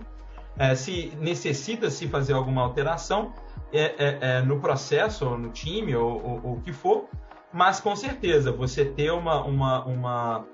é, 0.58 0.74
se 0.76 1.14
necessita 1.20 1.90
se 1.90 2.08
fazer 2.08 2.34
alguma 2.34 2.62
alteração 2.62 3.34
é, 3.74 3.96
é, 3.98 4.18
é, 4.22 4.42
no 4.42 4.60
processo, 4.60 5.28
ou 5.28 5.38
no 5.38 5.50
time, 5.50 5.96
ou, 5.96 6.42
ou, 6.44 6.54
o 6.54 6.62
que 6.62 6.74
for, 6.74 7.06
mas 7.54 7.80
com 7.80 7.96
certeza 7.96 8.52
você 8.52 8.86
ter 8.86 9.12
uma, 9.12 9.44
uma, 9.44 9.86
uma 9.86 10.46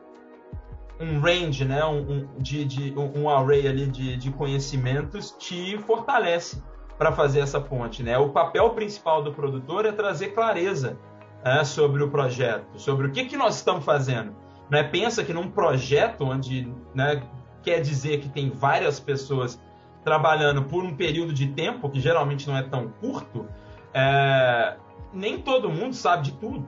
um 0.99 1.19
range, 1.19 1.63
né, 1.63 1.83
um, 1.85 1.99
um, 1.99 2.27
de, 2.39 2.65
de, 2.65 2.93
um 2.97 3.29
array 3.29 3.67
ali 3.67 3.85
de, 3.85 4.17
de 4.17 4.31
conhecimentos 4.31 5.35
te 5.37 5.77
fortalece 5.79 6.61
para 6.97 7.11
fazer 7.11 7.39
essa 7.39 7.61
ponte. 7.61 8.01
Né? 8.01 8.17
O 8.17 8.29
papel 8.29 8.71
principal 8.71 9.21
do 9.21 9.31
produtor 9.31 9.85
é 9.85 9.91
trazer 9.91 10.29
clareza 10.29 10.97
né, 11.45 11.63
sobre 11.63 12.03
o 12.03 12.09
projeto, 12.09 12.79
sobre 12.79 13.07
o 13.07 13.11
que, 13.11 13.25
que 13.25 13.37
nós 13.37 13.57
estamos 13.57 13.85
fazendo. 13.85 14.35
Né? 14.69 14.83
Pensa 14.83 15.23
que 15.23 15.33
num 15.33 15.49
projeto 15.49 16.25
onde 16.25 16.71
né, 16.95 17.21
quer 17.61 17.79
dizer 17.79 18.19
que 18.19 18.29
tem 18.29 18.49
várias 18.49 18.99
pessoas 18.99 19.59
trabalhando 20.07 20.63
por 20.63 20.85
um 20.85 20.95
período 20.95 21.33
de 21.33 21.47
tempo, 21.47 21.89
que 21.89 21.99
geralmente 21.99 22.47
não 22.47 22.55
é 22.55 22.63
tão 22.63 22.87
curto, 22.87 23.45
é, 23.93 24.77
nem 25.11 25.37
todo 25.37 25.69
mundo 25.69 25.93
sabe 25.93 26.23
de 26.23 26.31
tudo. 26.31 26.65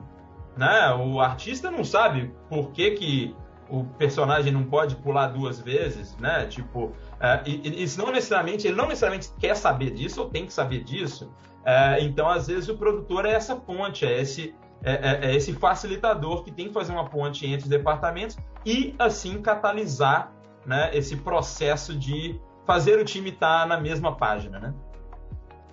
Né? 0.54 0.92
O 0.92 1.18
artista 1.20 1.70
não 1.70 1.82
sabe 1.82 2.34
por 2.50 2.70
que, 2.70 2.90
que 2.90 3.36
o 3.70 3.84
personagem 3.84 4.52
não 4.52 4.64
pode 4.64 4.94
pular 4.96 5.28
duas 5.28 5.58
vezes, 5.58 6.14
né? 6.18 6.44
Tipo, 6.48 6.92
é, 7.18 7.40
isso 7.48 7.98
não 7.98 8.12
necessariamente, 8.12 8.66
ele 8.66 8.76
não 8.76 8.88
necessariamente 8.88 9.30
quer 9.38 9.56
saber 9.56 9.90
disso 9.92 10.20
ou 10.20 10.28
tem 10.28 10.44
que 10.44 10.52
saber 10.52 10.84
disso. 10.84 11.32
É, 11.64 11.98
então, 12.02 12.28
às 12.28 12.46
vezes, 12.46 12.68
o 12.68 12.76
produtor 12.76 13.24
é 13.24 13.32
essa 13.32 13.56
ponte, 13.56 14.04
é 14.04 14.20
esse, 14.20 14.54
é, 14.82 14.92
é, 14.92 15.30
é, 15.30 15.34
esse 15.34 15.54
facilitador 15.54 16.44
que 16.44 16.50
tem 16.50 16.68
que 16.68 16.74
fazer 16.74 16.92
uma 16.92 17.08
ponte 17.08 17.46
entre 17.46 17.62
os 17.62 17.68
departamentos 17.70 18.36
e, 18.66 18.94
assim, 18.98 19.40
catalisar 19.40 20.30
né, 20.66 20.90
esse 20.92 21.16
processo 21.16 21.96
de 21.96 22.38
fazer 22.70 23.00
o 23.00 23.04
time 23.04 23.30
estar 23.30 23.62
tá 23.62 23.66
na 23.66 23.80
mesma 23.80 24.14
página, 24.14 24.60
né? 24.60 24.72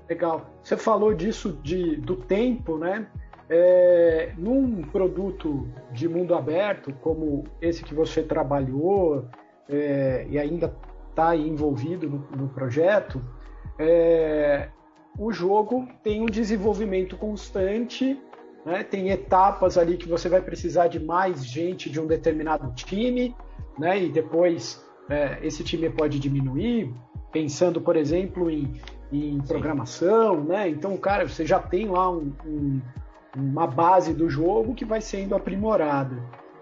Legal. 0.09 0.49
Você 0.63 0.75
falou 0.75 1.13
disso 1.13 1.59
de, 1.61 1.95
do 1.97 2.15
tempo, 2.15 2.75
né? 2.75 3.07
É, 3.47 4.33
num 4.35 4.81
produto 4.81 5.67
de 5.91 6.09
mundo 6.09 6.33
aberto, 6.33 6.91
como 7.01 7.43
esse 7.61 7.83
que 7.83 7.93
você 7.93 8.23
trabalhou 8.23 9.27
é, 9.69 10.25
e 10.27 10.39
ainda 10.39 10.75
está 11.11 11.35
envolvido 11.35 12.09
no, 12.09 12.27
no 12.35 12.49
projeto, 12.49 13.23
é, 13.77 14.69
o 15.19 15.31
jogo 15.31 15.87
tem 16.03 16.23
um 16.23 16.25
desenvolvimento 16.25 17.15
constante, 17.15 18.19
né, 18.65 18.83
tem 18.83 19.09
etapas 19.09 19.77
ali 19.77 19.97
que 19.97 20.09
você 20.09 20.27
vai 20.27 20.41
precisar 20.41 20.87
de 20.87 20.99
mais 20.99 21.45
gente 21.45 21.89
de 21.89 21.99
um 21.99 22.07
determinado 22.07 22.73
time, 22.73 23.35
né, 23.77 24.03
e 24.03 24.09
depois 24.09 24.85
é, 25.09 25.39
esse 25.41 25.63
time 25.63 25.89
pode 25.89 26.19
diminuir, 26.19 26.93
pensando, 27.31 27.81
por 27.81 27.95
exemplo, 27.95 28.49
em, 28.49 28.79
em 29.11 29.39
programação, 29.41 30.43
né? 30.43 30.69
Então, 30.69 30.95
cara, 30.97 31.27
você 31.27 31.45
já 31.45 31.59
tem 31.59 31.87
lá 31.87 32.09
um, 32.09 32.33
um 32.45 32.81
uma 33.37 33.67
base 33.67 34.13
do 34.13 34.29
jogo 34.29 34.73
que 34.73 34.83
vai 34.83 34.99
sendo 34.99 35.35
aprimorada. 35.35 36.17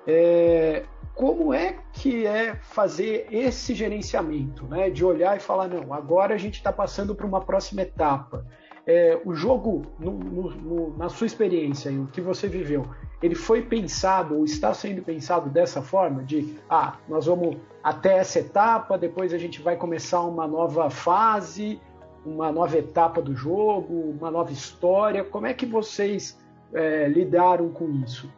É, 0.06 0.84
como 1.14 1.54
é 1.54 1.78
que 1.94 2.28
é 2.28 2.56
fazer 2.56 3.28
esse 3.32 3.74
gerenciamento, 3.74 4.66
né? 4.68 4.90
De 4.90 5.04
olhar 5.04 5.38
e 5.38 5.40
falar, 5.40 5.68
não, 5.70 5.94
agora 5.94 6.36
a 6.36 6.38
gente 6.38 6.56
está 6.56 6.72
passando 6.72 7.16
para 7.16 7.26
uma 7.26 7.42
próxima 7.42 7.82
etapa. 7.82 8.46
É, 8.86 9.20
o 9.26 9.34
jogo, 9.34 9.84
no, 9.98 10.12
no, 10.12 10.52
no, 10.52 10.98
na 10.98 11.10
sua 11.10 11.26
experiência 11.26 11.92
o 11.92 12.08
que 12.08 12.22
você 12.22 12.48
viveu, 12.48 12.86
ele 13.22 13.36
foi 13.36 13.62
pensado 13.62 14.38
ou 14.38 14.46
está 14.46 14.74
sendo 14.74 15.02
pensado 15.02 15.50
dessa 15.50 15.82
forma? 15.82 16.24
De, 16.24 16.58
ah, 16.70 16.98
nós 17.08 17.26
vamos 17.26 17.58
até 17.84 18.18
essa 18.18 18.40
etapa, 18.40 18.98
depois 18.98 19.34
a 19.34 19.38
gente 19.38 19.62
vai 19.62 19.76
começar 19.76 20.22
uma 20.22 20.48
nova 20.48 20.90
fase, 20.90 21.80
uma 22.26 22.52
nova 22.52 22.78
etapa 22.78 23.22
do 23.22 23.36
jogo, 23.36 24.16
uma 24.20 24.32
nova 24.32 24.52
história. 24.52 25.24
Como 25.24 25.46
é 25.46 25.54
que 25.54 25.66
vocês 25.66 26.38
é, 26.74 27.08
lidaram 27.08 27.70
com 27.70 27.90
isso? 28.04 28.30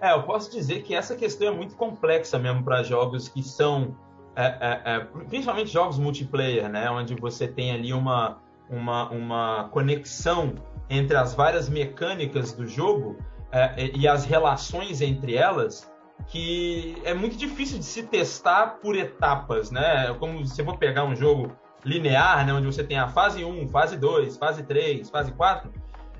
É, 0.00 0.12
eu 0.12 0.22
posso 0.22 0.50
dizer 0.50 0.82
que 0.82 0.94
essa 0.94 1.16
questão 1.16 1.48
é 1.48 1.50
muito 1.50 1.74
complexa 1.74 2.38
mesmo 2.38 2.62
para 2.62 2.82
jogos 2.82 3.28
que 3.28 3.42
são, 3.42 3.96
é, 4.36 4.44
é, 4.44 4.82
é, 4.84 5.00
principalmente 5.28 5.70
jogos 5.70 5.98
multiplayer, 5.98 6.68
né, 6.68 6.88
onde 6.90 7.14
você 7.14 7.48
tem 7.48 7.72
ali 7.72 7.92
uma, 7.92 8.38
uma, 8.70 9.10
uma 9.10 9.68
conexão 9.70 10.54
entre 10.88 11.16
as 11.16 11.34
várias 11.34 11.68
mecânicas 11.68 12.52
do 12.52 12.66
jogo 12.66 13.16
é, 13.50 13.90
e 13.94 14.06
as 14.06 14.24
relações 14.24 15.00
entre 15.00 15.34
elas, 15.34 15.90
que 16.26 16.96
é 17.04 17.14
muito 17.14 17.36
difícil 17.36 17.78
de 17.78 17.84
se 17.84 18.02
testar 18.02 18.78
por 18.82 18.96
etapas, 18.96 19.70
né? 19.70 20.14
Como 20.18 20.44
se 20.46 20.62
for 20.64 20.76
pegar 20.76 21.04
um 21.04 21.14
jogo 21.14 21.52
linear, 21.84 22.44
né, 22.44 22.52
onde 22.52 22.66
você 22.66 22.82
tem 22.82 22.98
a 22.98 23.08
fase 23.08 23.44
1, 23.44 23.68
fase 23.68 23.96
2, 23.96 24.36
fase 24.36 24.64
3, 24.64 25.08
fase 25.08 25.32
4, 25.32 25.72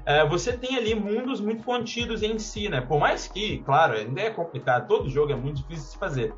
é, 0.07 0.25
você 0.27 0.57
tem 0.57 0.77
ali 0.77 0.95
mundos 0.95 1.41
muito 1.41 1.65
contidos 1.65 2.23
em 2.23 2.39
si, 2.39 2.69
né? 2.69 2.81
Por 2.81 2.99
mais 2.99 3.29
que, 3.29 3.59
claro, 3.59 3.95
ainda 3.95 4.21
é 4.21 4.31
complicado, 4.31 4.87
todo 4.89 5.11
jogo 5.11 5.33
é 5.33 5.37
muito 5.37 5.57
difícil 5.57 5.93
de 5.93 5.99
fazer. 5.99 6.35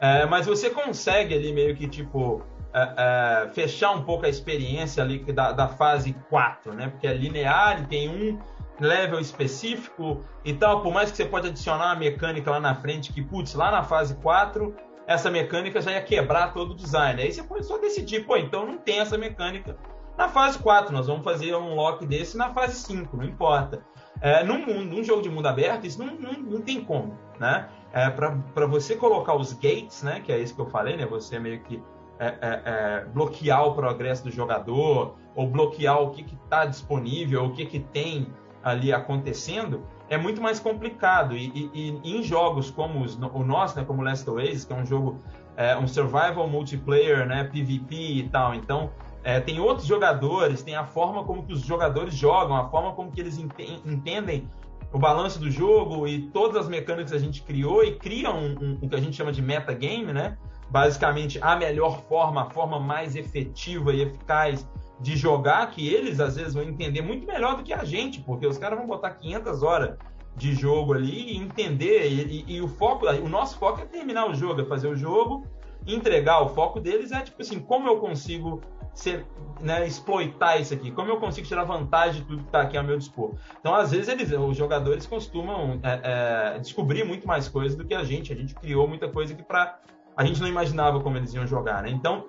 É, 0.00 0.24
mas 0.26 0.46
você 0.46 0.70
consegue 0.70 1.34
ali 1.34 1.52
meio 1.52 1.74
que, 1.74 1.88
tipo, 1.88 2.42
é, 2.72 3.46
é 3.46 3.50
fechar 3.52 3.90
um 3.90 4.02
pouco 4.04 4.26
a 4.26 4.28
experiência 4.28 5.02
ali 5.02 5.18
da, 5.32 5.50
da 5.50 5.66
fase 5.66 6.14
4, 6.30 6.74
né? 6.74 6.88
Porque 6.88 7.08
é 7.08 7.14
linear 7.14 7.82
e 7.82 7.86
tem 7.86 8.08
um 8.08 8.38
level 8.80 9.18
específico 9.18 10.20
e 10.44 10.52
tal, 10.54 10.82
por 10.82 10.92
mais 10.92 11.10
que 11.10 11.16
você 11.16 11.24
pode 11.24 11.48
adicionar 11.48 11.86
uma 11.86 11.96
mecânica 11.96 12.50
lá 12.50 12.60
na 12.60 12.74
frente 12.74 13.12
que, 13.12 13.22
putz, 13.22 13.54
lá 13.54 13.70
na 13.70 13.82
fase 13.82 14.14
4 14.16 14.74
essa 15.08 15.30
mecânica 15.30 15.80
já 15.80 15.92
ia 15.92 16.02
quebrar 16.02 16.52
todo 16.52 16.72
o 16.72 16.74
design. 16.74 17.22
Aí 17.22 17.32
você 17.32 17.42
pode 17.42 17.64
só 17.64 17.78
decidir, 17.78 18.26
pô, 18.26 18.36
então 18.36 18.66
não 18.66 18.76
tem 18.76 19.00
essa 19.00 19.16
mecânica 19.16 19.74
na 20.18 20.28
fase 20.28 20.58
4. 20.58 20.92
Nós 20.92 21.06
vamos 21.06 21.24
fazer 21.24 21.54
um 21.54 21.74
lock 21.74 22.06
desse 22.06 22.36
na 22.36 22.52
fase 22.52 22.76
5, 22.76 23.16
não 23.16 23.24
importa. 23.24 23.82
É, 24.20 24.44
num, 24.44 24.66
mundo, 24.66 24.96
num 24.96 25.02
jogo 25.02 25.22
de 25.22 25.30
mundo 25.30 25.46
aberto, 25.46 25.86
isso 25.86 26.04
não, 26.04 26.14
não, 26.14 26.32
não 26.32 26.60
tem 26.60 26.84
como, 26.84 27.16
né? 27.40 27.70
É, 27.90 28.10
para 28.10 28.66
você 28.66 28.96
colocar 28.96 29.34
os 29.34 29.54
gates, 29.54 30.02
né? 30.02 30.20
Que 30.20 30.30
é 30.30 30.38
isso 30.38 30.54
que 30.54 30.60
eu 30.60 30.66
falei, 30.66 30.94
né? 30.98 31.06
Você 31.06 31.38
meio 31.38 31.62
que 31.62 31.82
é, 32.18 32.26
é, 32.26 32.62
é 32.64 33.04
bloquear 33.06 33.64
o 33.66 33.74
progresso 33.74 34.24
do 34.24 34.30
jogador 34.30 35.16
ou 35.34 35.46
bloquear 35.46 36.02
o 36.02 36.10
que 36.10 36.22
está 36.34 36.66
disponível, 36.66 37.46
o 37.46 37.52
que, 37.52 37.64
que 37.64 37.80
tem 37.80 38.26
ali 38.68 38.92
acontecendo, 38.92 39.82
é 40.08 40.16
muito 40.16 40.40
mais 40.40 40.60
complicado. 40.60 41.36
E, 41.36 41.70
e, 41.74 42.00
e 42.02 42.16
em 42.16 42.22
jogos 42.22 42.70
como 42.70 43.02
os, 43.02 43.16
o 43.16 43.44
nosso, 43.44 43.76
né, 43.76 43.84
como 43.84 44.02
Last 44.02 44.28
Oasis, 44.28 44.64
que 44.64 44.72
é 44.72 44.76
um 44.76 44.86
jogo, 44.86 45.20
é, 45.56 45.76
um 45.76 45.86
survival 45.86 46.48
multiplayer, 46.48 47.26
né, 47.26 47.44
PvP 47.44 47.94
e 47.94 48.28
tal, 48.28 48.54
então 48.54 48.90
é, 49.22 49.40
tem 49.40 49.60
outros 49.60 49.86
jogadores, 49.86 50.62
tem 50.62 50.76
a 50.76 50.84
forma 50.84 51.24
como 51.24 51.44
que 51.44 51.52
os 51.52 51.60
jogadores 51.60 52.14
jogam, 52.14 52.56
a 52.56 52.68
forma 52.68 52.92
como 52.92 53.10
que 53.10 53.20
eles 53.20 53.38
entendem 53.38 54.48
o 54.92 54.98
balanço 54.98 55.38
do 55.38 55.50
jogo 55.50 56.06
e 56.06 56.22
todas 56.30 56.56
as 56.56 56.68
mecânicas 56.68 57.10
que 57.10 57.16
a 57.16 57.20
gente 57.20 57.42
criou 57.42 57.84
e 57.84 57.96
criam 57.96 58.38
um, 58.38 58.56
um, 58.60 58.78
o 58.80 58.88
que 58.88 58.94
a 58.94 59.00
gente 59.00 59.16
chama 59.16 59.32
de 59.32 59.42
metagame, 59.42 60.12
né? 60.12 60.38
Basicamente, 60.70 61.38
a 61.42 61.56
melhor 61.56 62.02
forma, 62.02 62.42
a 62.42 62.50
forma 62.50 62.78
mais 62.78 63.16
efetiva 63.16 63.92
e 63.92 64.02
eficaz 64.02 64.66
de 65.00 65.16
jogar 65.16 65.70
que 65.70 65.88
eles 65.88 66.20
às 66.20 66.36
vezes 66.36 66.54
vão 66.54 66.62
entender 66.62 67.02
muito 67.02 67.26
melhor 67.26 67.56
do 67.56 67.62
que 67.62 67.72
a 67.72 67.84
gente, 67.84 68.20
porque 68.20 68.46
os 68.46 68.58
caras 68.58 68.78
vão 68.78 68.86
botar 68.86 69.10
500 69.10 69.62
horas 69.62 69.96
de 70.36 70.54
jogo 70.54 70.92
ali 70.92 71.32
e 71.32 71.36
entender 71.36 72.08
e, 72.08 72.44
e, 72.46 72.56
e, 72.56 72.60
o 72.60 72.68
foco, 72.68 73.06
o 73.06 73.28
nosso 73.28 73.58
foco 73.58 73.80
é 73.80 73.84
terminar 73.84 74.28
o 74.28 74.34
jogo, 74.34 74.60
é 74.60 74.64
fazer 74.64 74.88
o 74.88 74.96
jogo, 74.96 75.46
entregar. 75.86 76.40
O 76.42 76.48
foco 76.48 76.80
deles 76.80 77.12
é 77.12 77.20
tipo 77.20 77.42
assim, 77.42 77.60
como 77.60 77.88
eu 77.88 77.98
consigo 77.98 78.60
ser, 78.94 79.26
né, 79.60 79.86
exploitar 79.86 80.60
isso 80.60 80.74
aqui, 80.74 80.90
como 80.90 81.10
eu 81.10 81.18
consigo 81.18 81.46
tirar 81.46 81.64
vantagem 81.64 82.22
de 82.22 82.28
tudo 82.28 82.42
que 82.42 82.48
está 82.48 82.62
aqui 82.62 82.76
ao 82.76 82.84
meu 82.84 82.98
dispor. 82.98 83.34
Então, 83.60 83.74
às 83.74 83.90
vezes 83.90 84.08
eles, 84.08 84.32
os 84.32 84.56
jogadores 84.56 85.06
costumam 85.06 85.78
é, 85.82 86.54
é, 86.54 86.58
descobrir 86.58 87.04
muito 87.04 87.26
mais 87.26 87.48
coisas 87.48 87.76
do 87.76 87.84
que 87.84 87.94
a 87.94 88.04
gente. 88.04 88.32
A 88.32 88.36
gente 88.36 88.54
criou 88.54 88.86
muita 88.88 89.08
coisa 89.08 89.34
que 89.34 89.42
para 89.42 89.78
a 90.16 90.24
gente 90.24 90.40
não 90.40 90.48
imaginava 90.48 91.00
como 91.00 91.16
eles 91.16 91.32
iam 91.32 91.46
jogar, 91.46 91.82
né? 91.82 91.90
Então 91.90 92.26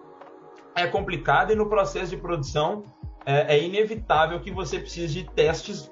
é 0.80 0.88
complicado 0.88 1.52
e 1.52 1.56
no 1.56 1.68
processo 1.68 2.10
de 2.10 2.18
produção 2.18 2.84
é, 3.26 3.56
é 3.56 3.64
inevitável 3.64 4.40
que 4.40 4.52
você 4.52 4.80
precise 4.80 5.14
de 5.14 5.30
testes 5.32 5.92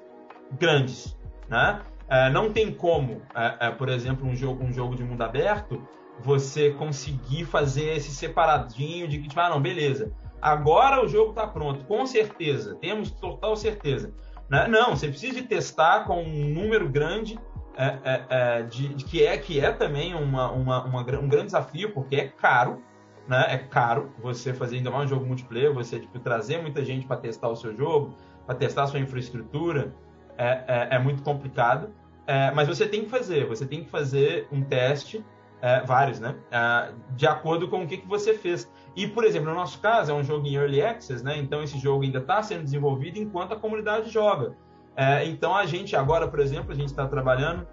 grandes, 0.58 1.16
né? 1.48 1.80
É, 2.08 2.30
não 2.30 2.50
tem 2.50 2.72
como, 2.72 3.20
é, 3.34 3.66
é, 3.66 3.70
por 3.70 3.88
exemplo, 3.88 4.26
um 4.26 4.34
jogo, 4.34 4.64
um 4.64 4.72
jogo 4.72 4.96
de 4.96 5.04
mundo 5.04 5.22
aberto, 5.22 5.86
você 6.20 6.70
conseguir 6.70 7.44
fazer 7.44 7.96
esse 7.96 8.10
separadinho 8.10 9.06
de 9.06 9.18
que, 9.18 9.28
tipo, 9.28 9.38
ah, 9.38 9.50
não, 9.50 9.60
beleza, 9.60 10.10
agora 10.40 11.04
o 11.04 11.08
jogo 11.08 11.30
está 11.30 11.46
pronto, 11.46 11.84
com 11.84 12.06
certeza, 12.06 12.74
temos 12.76 13.10
total 13.10 13.54
certeza. 13.56 14.12
Né? 14.48 14.66
Não, 14.68 14.96
você 14.96 15.08
precisa 15.08 15.34
de 15.34 15.42
testar 15.42 16.04
com 16.04 16.22
um 16.22 16.48
número 16.48 16.88
grande, 16.88 17.38
é, 17.76 17.98
é, 18.02 18.24
é, 18.30 18.62
de, 18.62 18.94
de, 18.94 19.04
que 19.04 19.24
é 19.24 19.36
que 19.36 19.60
é 19.60 19.70
também 19.70 20.14
uma, 20.14 20.50
uma, 20.50 20.84
uma, 20.84 21.00
um 21.00 21.28
grande 21.28 21.46
desafio, 21.46 21.92
porque 21.92 22.16
é 22.16 22.26
caro, 22.26 22.82
né? 23.28 23.46
É 23.50 23.58
caro 23.58 24.10
você 24.18 24.54
fazer 24.54 24.76
ainda 24.76 24.90
mais 24.90 25.04
um 25.04 25.08
jogo 25.08 25.26
multiplayer, 25.26 25.72
você 25.72 26.00
tipo, 26.00 26.18
trazer 26.18 26.60
muita 26.62 26.82
gente 26.84 27.06
para 27.06 27.18
testar 27.18 27.48
o 27.48 27.56
seu 27.56 27.76
jogo, 27.76 28.14
para 28.46 28.54
testar 28.54 28.84
a 28.84 28.86
sua 28.86 28.98
infraestrutura, 28.98 29.94
é, 30.36 30.64
é, 30.66 30.96
é 30.96 30.98
muito 30.98 31.22
complicado. 31.22 31.90
É, 32.26 32.50
mas 32.50 32.66
você 32.66 32.86
tem 32.88 33.04
que 33.04 33.10
fazer, 33.10 33.46
você 33.46 33.66
tem 33.66 33.84
que 33.84 33.90
fazer 33.90 34.48
um 34.50 34.62
teste, 34.62 35.24
é, 35.60 35.80
vários, 35.80 36.20
né? 36.20 36.36
É, 36.50 36.92
de 37.10 37.26
acordo 37.26 37.68
com 37.68 37.82
o 37.82 37.86
que, 37.86 37.98
que 37.98 38.08
você 38.08 38.34
fez. 38.34 38.70
E, 38.96 39.06
por 39.06 39.24
exemplo, 39.24 39.48
no 39.48 39.54
nosso 39.54 39.78
caso, 39.80 40.10
é 40.10 40.14
um 40.14 40.24
jogo 40.24 40.46
em 40.46 40.54
Early 40.54 40.82
Access, 40.82 41.22
né? 41.22 41.36
Então 41.38 41.62
esse 41.62 41.78
jogo 41.78 42.04
ainda 42.04 42.18
está 42.18 42.42
sendo 42.42 42.64
desenvolvido 42.64 43.18
enquanto 43.18 43.52
a 43.52 43.56
comunidade 43.56 44.10
joga. 44.10 44.56
É, 44.96 45.24
então 45.26 45.54
a 45.54 45.66
gente 45.66 45.94
agora, 45.94 46.26
por 46.26 46.40
exemplo, 46.40 46.72
a 46.72 46.74
gente 46.74 46.88
está 46.88 47.06
trabalhando 47.06 47.66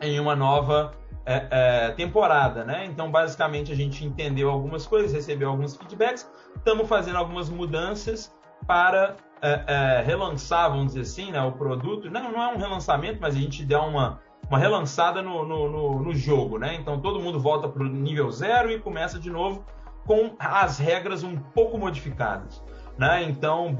em 0.00 0.18
uma 0.20 0.36
nova 0.36 0.92
é, 1.28 1.46
é, 1.50 1.90
temporada, 1.90 2.64
né? 2.64 2.86
Então, 2.86 3.10
basicamente, 3.10 3.70
a 3.70 3.76
gente 3.76 4.02
entendeu 4.02 4.48
algumas 4.48 4.86
coisas, 4.86 5.12
recebeu 5.12 5.50
alguns 5.50 5.76
feedbacks, 5.76 6.26
estamos 6.56 6.88
fazendo 6.88 7.18
algumas 7.18 7.50
mudanças 7.50 8.34
para 8.66 9.14
é, 9.42 9.64
é, 9.66 10.02
relançar, 10.02 10.70
vamos 10.70 10.94
dizer 10.94 11.00
assim, 11.02 11.30
né, 11.30 11.42
o 11.42 11.52
produto. 11.52 12.10
Não, 12.10 12.32
não 12.32 12.42
é 12.42 12.54
um 12.54 12.56
relançamento, 12.56 13.18
mas 13.20 13.36
a 13.36 13.38
gente 13.38 13.62
dá 13.62 13.82
uma, 13.82 14.20
uma 14.48 14.58
relançada 14.58 15.20
no, 15.20 15.46
no, 15.46 15.70
no, 15.70 16.02
no 16.02 16.14
jogo, 16.14 16.58
né? 16.58 16.74
Então, 16.76 16.98
todo 16.98 17.20
mundo 17.20 17.38
volta 17.38 17.68
para 17.68 17.82
o 17.82 17.86
nível 17.86 18.30
zero 18.30 18.70
e 18.70 18.80
começa 18.80 19.18
de 19.18 19.30
novo 19.30 19.66
com 20.06 20.34
as 20.38 20.78
regras 20.78 21.22
um 21.22 21.36
pouco 21.36 21.76
modificadas. 21.76 22.64
Né? 22.96 23.24
Então, 23.24 23.72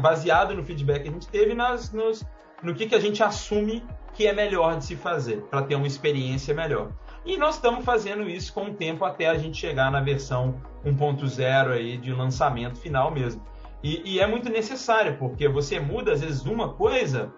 baseado 0.00 0.54
no 0.54 0.64
feedback 0.64 1.04
que 1.04 1.08
a 1.08 1.12
gente 1.12 1.28
teve, 1.28 1.54
nas, 1.54 1.92
nos, 1.92 2.26
no 2.62 2.74
que, 2.74 2.86
que 2.86 2.94
a 2.96 3.00
gente 3.00 3.22
assume 3.22 3.84
que 4.16 4.26
é 4.26 4.32
melhor 4.32 4.78
de 4.78 4.84
se 4.86 4.96
fazer, 4.96 5.42
para 5.42 5.62
ter 5.62 5.74
uma 5.74 5.86
experiência 5.86 6.54
melhor. 6.54 6.90
E 7.24 7.36
nós 7.36 7.56
estamos 7.56 7.84
fazendo 7.84 8.28
isso 8.28 8.52
com 8.52 8.66
o 8.66 8.74
tempo 8.74 9.04
até 9.04 9.28
a 9.28 9.36
gente 9.36 9.58
chegar 9.58 9.90
na 9.90 10.00
versão 10.00 10.54
1.0 10.84 11.72
aí 11.72 11.98
de 11.98 12.12
lançamento 12.12 12.78
final 12.78 13.10
mesmo. 13.10 13.42
E, 13.82 14.14
e, 14.14 14.20
é 14.20 14.26
muito 14.26 14.48
necessário, 14.48 15.18
porque 15.18 15.46
você 15.46 15.78
muda 15.78 16.12
às 16.12 16.22
vezes 16.22 16.46
uma 16.46 16.70
coisa, 16.70 17.30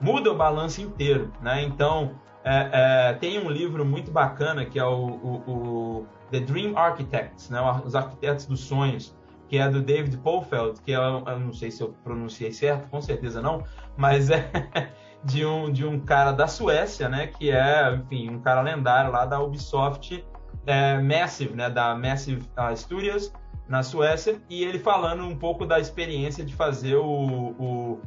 muda 0.00 0.30
o 0.30 0.36
balanço 0.36 0.80
inteiro. 0.80 1.32
Né? 1.42 1.64
Então, 1.64 2.12
é, 2.44 2.70
é, 2.72 3.12
tem 3.14 3.44
um 3.44 3.50
livro 3.50 3.84
muito 3.84 4.10
bacana 4.10 4.64
que 4.64 4.78
é 4.78 4.84
o, 4.84 5.06
o, 5.06 5.50
o 5.50 6.06
The 6.30 6.40
Dream 6.40 6.78
Architects, 6.78 7.50
né? 7.50 7.60
os 7.84 7.96
arquitetos 7.96 8.46
dos 8.46 8.60
sonhos, 8.60 9.14
que 9.48 9.58
é 9.58 9.68
do 9.68 9.82
David 9.82 10.16
Polfeld, 10.18 10.80
que 10.82 10.92
é, 10.92 10.96
eu 10.96 11.40
não 11.40 11.52
sei 11.52 11.70
se 11.70 11.82
eu 11.82 11.94
pronunciei 12.04 12.52
certo, 12.52 12.88
com 12.88 13.02
certeza 13.02 13.42
não, 13.42 13.64
mas 13.96 14.30
é 14.30 14.48
de 15.24 15.44
um, 15.46 15.70
de 15.70 15.86
um 15.86 16.00
cara 16.00 16.32
da 16.32 16.46
Suécia, 16.46 17.08
né? 17.08 17.28
Que 17.28 17.50
é, 17.50 17.94
enfim, 17.94 18.30
um 18.30 18.40
cara 18.40 18.60
lendário 18.60 19.10
lá 19.10 19.24
da 19.24 19.40
Ubisoft 19.40 20.24
é, 20.66 20.98
Massive, 21.00 21.54
né? 21.54 21.70
Da 21.70 21.94
Massive 21.94 22.42
uh, 22.58 22.76
Studios 22.76 23.32
na 23.68 23.82
Suécia, 23.82 24.40
e 24.50 24.64
ele 24.64 24.78
falando 24.78 25.22
um 25.22 25.36
pouco 25.36 25.64
da 25.64 25.78
experiência 25.78 26.44
de 26.44 26.54
fazer 26.54 26.96
o, 26.96 27.54
o 27.58 28.00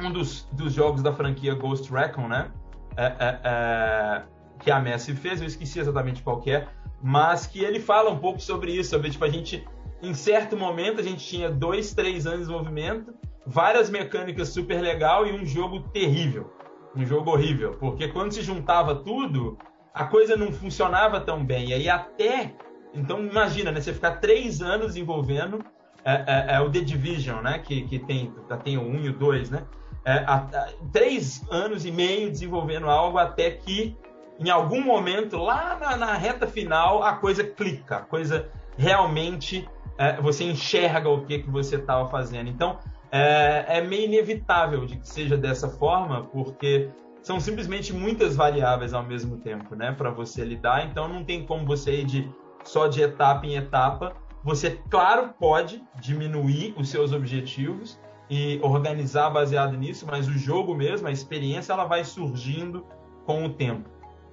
um 0.00 0.10
dos, 0.10 0.48
dos 0.52 0.72
jogos 0.72 1.02
da 1.02 1.12
franquia 1.12 1.54
Ghost 1.54 1.92
Recon, 1.92 2.28
né? 2.28 2.50
É, 2.96 3.04
é, 3.04 3.40
é, 3.44 4.22
que 4.60 4.70
a 4.70 4.80
Massive 4.80 5.18
fez, 5.18 5.40
eu 5.40 5.46
esqueci 5.46 5.80
exatamente 5.80 6.22
qual 6.22 6.40
que 6.40 6.50
é, 6.50 6.68
mas 7.02 7.46
que 7.46 7.62
ele 7.62 7.80
fala 7.80 8.10
um 8.10 8.18
pouco 8.18 8.40
sobre 8.40 8.72
isso, 8.72 8.90
sobre 8.90 9.10
tipo 9.10 9.24
a 9.24 9.28
gente 9.28 9.66
em 10.02 10.14
certo 10.14 10.56
momento 10.56 11.00
a 11.00 11.02
gente 11.02 11.24
tinha 11.24 11.50
dois, 11.50 11.92
três 11.92 12.26
anos 12.26 12.40
de 12.40 12.46
desenvolvimento, 12.46 13.14
várias 13.46 13.90
mecânicas 13.90 14.48
super 14.48 14.80
legal 14.80 15.26
e 15.26 15.32
um 15.32 15.44
jogo 15.44 15.80
terrível, 15.88 16.52
um 16.96 17.04
jogo 17.04 17.30
horrível, 17.30 17.76
porque 17.78 18.08
quando 18.08 18.32
se 18.32 18.42
juntava 18.42 18.94
tudo, 18.94 19.58
a 19.92 20.04
coisa 20.04 20.36
não 20.36 20.52
funcionava 20.52 21.20
tão 21.20 21.44
bem. 21.44 21.68
E 21.68 21.74
aí 21.74 21.88
até, 21.88 22.54
então 22.94 23.20
imagina, 23.20 23.70
né, 23.70 23.80
você 23.80 23.92
ficar 23.92 24.16
três 24.16 24.62
anos 24.62 24.88
desenvolvendo 24.88 25.64
é, 26.04 26.12
é, 26.12 26.54
é 26.56 26.60
o 26.60 26.70
The 26.70 26.80
Division, 26.80 27.42
né, 27.42 27.58
que, 27.58 27.82
que 27.82 27.98
tem, 27.98 28.32
tem 28.62 28.78
o 28.78 28.82
1 28.82 28.90
um 28.90 29.04
e 29.04 29.08
o 29.08 29.12
2, 29.12 29.50
né, 29.50 29.64
é, 30.04 30.12
a, 30.26 30.36
a, 30.36 30.68
três 30.92 31.46
anos 31.50 31.84
e 31.84 31.90
meio 31.90 32.30
desenvolvendo 32.30 32.88
algo 32.88 33.18
até 33.18 33.50
que 33.50 33.96
em 34.38 34.50
algum 34.50 34.82
momento, 34.82 35.36
lá 35.36 35.78
na, 35.80 35.96
na 35.96 36.14
reta 36.14 36.46
final, 36.46 37.02
a 37.02 37.14
coisa 37.14 37.44
clica, 37.44 37.98
a 37.98 38.00
coisa 38.00 38.50
realmente 38.76 39.68
é, 39.96 40.20
você 40.20 40.44
enxerga 40.44 41.08
o 41.08 41.24
que, 41.24 41.38
que 41.38 41.50
você 41.50 41.76
estava 41.76 42.08
fazendo. 42.08 42.50
Então, 42.50 42.78
é, 43.14 43.78
é, 43.78 43.80
meio 43.80 44.06
inevitável 44.06 44.84
de 44.86 44.96
que 44.96 45.08
seja 45.08 45.36
dessa 45.36 45.68
forma, 45.68 46.24
porque 46.24 46.90
são 47.22 47.38
simplesmente 47.38 47.92
muitas 47.92 48.34
variáveis 48.34 48.92
ao 48.92 49.04
mesmo 49.04 49.36
tempo, 49.36 49.76
né, 49.76 49.92
para 49.92 50.10
você 50.10 50.44
lidar. 50.44 50.84
Então, 50.84 51.06
não 51.06 51.22
tem 51.22 51.46
como 51.46 51.64
você 51.64 52.00
ir 52.00 52.06
de, 52.06 52.28
só 52.64 52.88
de 52.88 53.00
etapa 53.02 53.46
em 53.46 53.54
etapa. 53.54 54.16
Você, 54.42 54.80
claro, 54.90 55.32
pode 55.38 55.80
diminuir 56.00 56.74
os 56.76 56.88
seus 56.88 57.12
objetivos 57.12 58.00
e 58.28 58.58
organizar 58.64 59.30
baseado 59.30 59.76
nisso, 59.76 60.04
mas 60.10 60.26
o 60.26 60.32
jogo 60.32 60.74
mesmo, 60.74 61.06
a 61.06 61.12
experiência, 61.12 61.72
ela 61.72 61.84
vai 61.84 62.02
surgindo 62.02 62.84
com 63.24 63.44
o 63.44 63.48
tempo. 63.50 63.88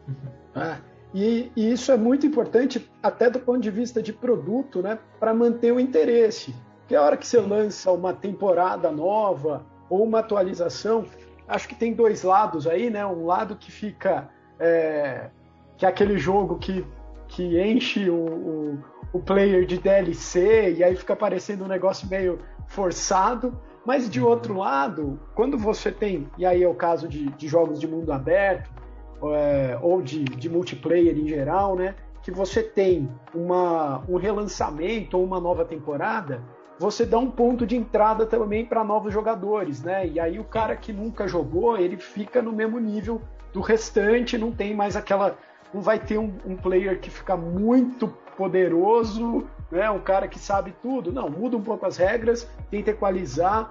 Ah, 0.54 0.80
e, 1.13 1.50
e, 1.56 1.72
isso 1.72 1.94
é 1.94 1.98
muito 1.98 2.28
importante 2.28 2.91
até 3.02 3.30
do 3.30 3.39
ponto 3.39 3.62
de 3.62 3.72
vista 3.72 4.02
de 4.02 4.12
produto, 4.12 4.82
né, 4.82 5.00
para 5.17 5.34
manter 5.34 5.72
o 5.72 5.80
interesse. 5.80 6.54
Porque 6.91 6.97
a 6.97 7.04
hora 7.04 7.15
que 7.15 7.25
você 7.25 7.39
lança 7.39 7.89
uma 7.89 8.13
temporada 8.13 8.91
nova 8.91 9.65
ou 9.89 10.04
uma 10.04 10.19
atualização, 10.19 11.06
acho 11.47 11.65
que 11.65 11.73
tem 11.73 11.93
dois 11.93 12.21
lados 12.21 12.67
aí, 12.67 12.89
né? 12.89 13.06
Um 13.06 13.25
lado 13.25 13.56
que 13.56 13.71
fica 13.71 14.30
é, 14.60 15.30
que 15.77 15.86
é 15.86 15.88
aquele 15.88 16.17
jogo 16.17 16.58
que, 16.58 16.86
que 17.30 17.62
enche 17.62 18.10
o, 18.10 18.25
o, 18.25 18.80
o 19.13 19.19
player 19.21 19.65
de 19.65 19.77
DLC 19.77 20.73
e 20.73 20.84
aí 20.84 20.93
fica 20.97 21.15
parecendo 21.15 21.63
um 21.63 21.67
negócio 21.69 22.10
meio 22.10 22.39
forçado. 22.67 23.58
Mas 23.86 24.10
de 24.10 24.21
outro 24.21 24.58
lado, 24.58 25.17
quando 25.34 25.58
você 25.58 25.93
tem, 25.93 26.27
e 26.38 26.45
aí 26.45 26.62
é 26.62 26.67
o 26.67 26.75
caso 26.75 27.08
de, 27.08 27.30
de 27.30 27.47
jogos 27.47 27.80
de 27.80 27.88
mundo 27.88 28.12
aberto, 28.12 28.69
é, 29.34 29.80
ou 29.82 30.01
de, 30.01 30.25
de, 30.25 30.49
multiplayer 30.49 31.17
em 31.17 31.25
geral, 31.25 31.73
né? 31.73 31.95
Que 32.21 32.32
você 32.32 32.62
tem 32.62 33.10
uma, 33.34 34.04
um 34.10 34.17
relançamento 34.17 35.17
ou 35.17 35.23
uma 35.23 35.39
nova 35.39 35.63
temporada, 35.63 36.43
você 36.82 37.06
dá 37.06 37.20
um 37.20 37.30
ponto 37.30 37.65
de 37.65 37.78
entrada 37.78 38.26
também 38.26 38.65
para 38.65 38.84
novos 38.84 39.13
jogadores, 39.13 39.84
né? 39.84 40.08
E 40.08 40.20
aí 40.20 40.39
o 40.39 40.44
cara 40.44 40.76
que 40.76 40.91
nunca 40.91 41.28
jogou, 41.28 41.78
ele 41.78 41.96
fica 41.96 42.41
no 42.41 42.52
mesmo 42.52 42.80
nível 42.80 43.22
do 43.54 43.62
restante, 43.62 44.38
não 44.38 44.52
tem 44.52 44.76
mais 44.76 44.96
aquela. 44.96 45.38
Não 45.72 45.80
vai 45.80 46.00
ter 46.00 46.17
um, 46.17 46.34
um 46.44 46.58
player 46.58 47.00
que 47.00 47.10
fica 47.10 47.38
muito 47.38 48.08
poderoso, 48.36 49.48
né? 49.72 49.91
Um 49.91 50.00
cara 50.00 50.28
que 50.28 50.39
sabe 50.39 50.74
tudo. 50.82 51.13
Não, 51.13 51.30
muda 51.30 51.56
um 51.56 51.62
pouco 51.62 51.86
as 51.86 51.98
regras, 51.98 52.50
tenta 52.72 52.89
equalizar, 52.89 53.70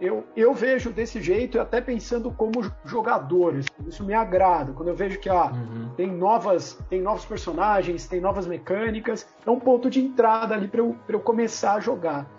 eu, 0.00 0.24
eu 0.36 0.54
vejo 0.54 0.90
desse 0.90 1.20
jeito, 1.20 1.60
até 1.60 1.80
pensando 1.80 2.30
como 2.30 2.52
jogadores. 2.84 3.66
Isso 3.86 4.04
me 4.04 4.14
agrada. 4.14 4.72
Quando 4.72 4.88
eu 4.88 4.94
vejo 4.94 5.18
que 5.18 5.28
ah, 5.28 5.50
uhum. 5.52 5.90
tem, 5.96 6.06
novas, 6.06 6.78
tem 6.88 7.00
novos 7.00 7.24
personagens, 7.24 8.06
tem 8.06 8.20
novas 8.20 8.46
mecânicas, 8.46 9.28
é 9.44 9.50
um 9.50 9.58
ponto 9.58 9.90
de 9.90 10.00
entrada 10.00 10.54
ali 10.54 10.68
para 10.68 10.80
eu, 10.80 10.96
eu 11.08 11.20
começar 11.20 11.74
a 11.74 11.80
jogar. 11.80 12.37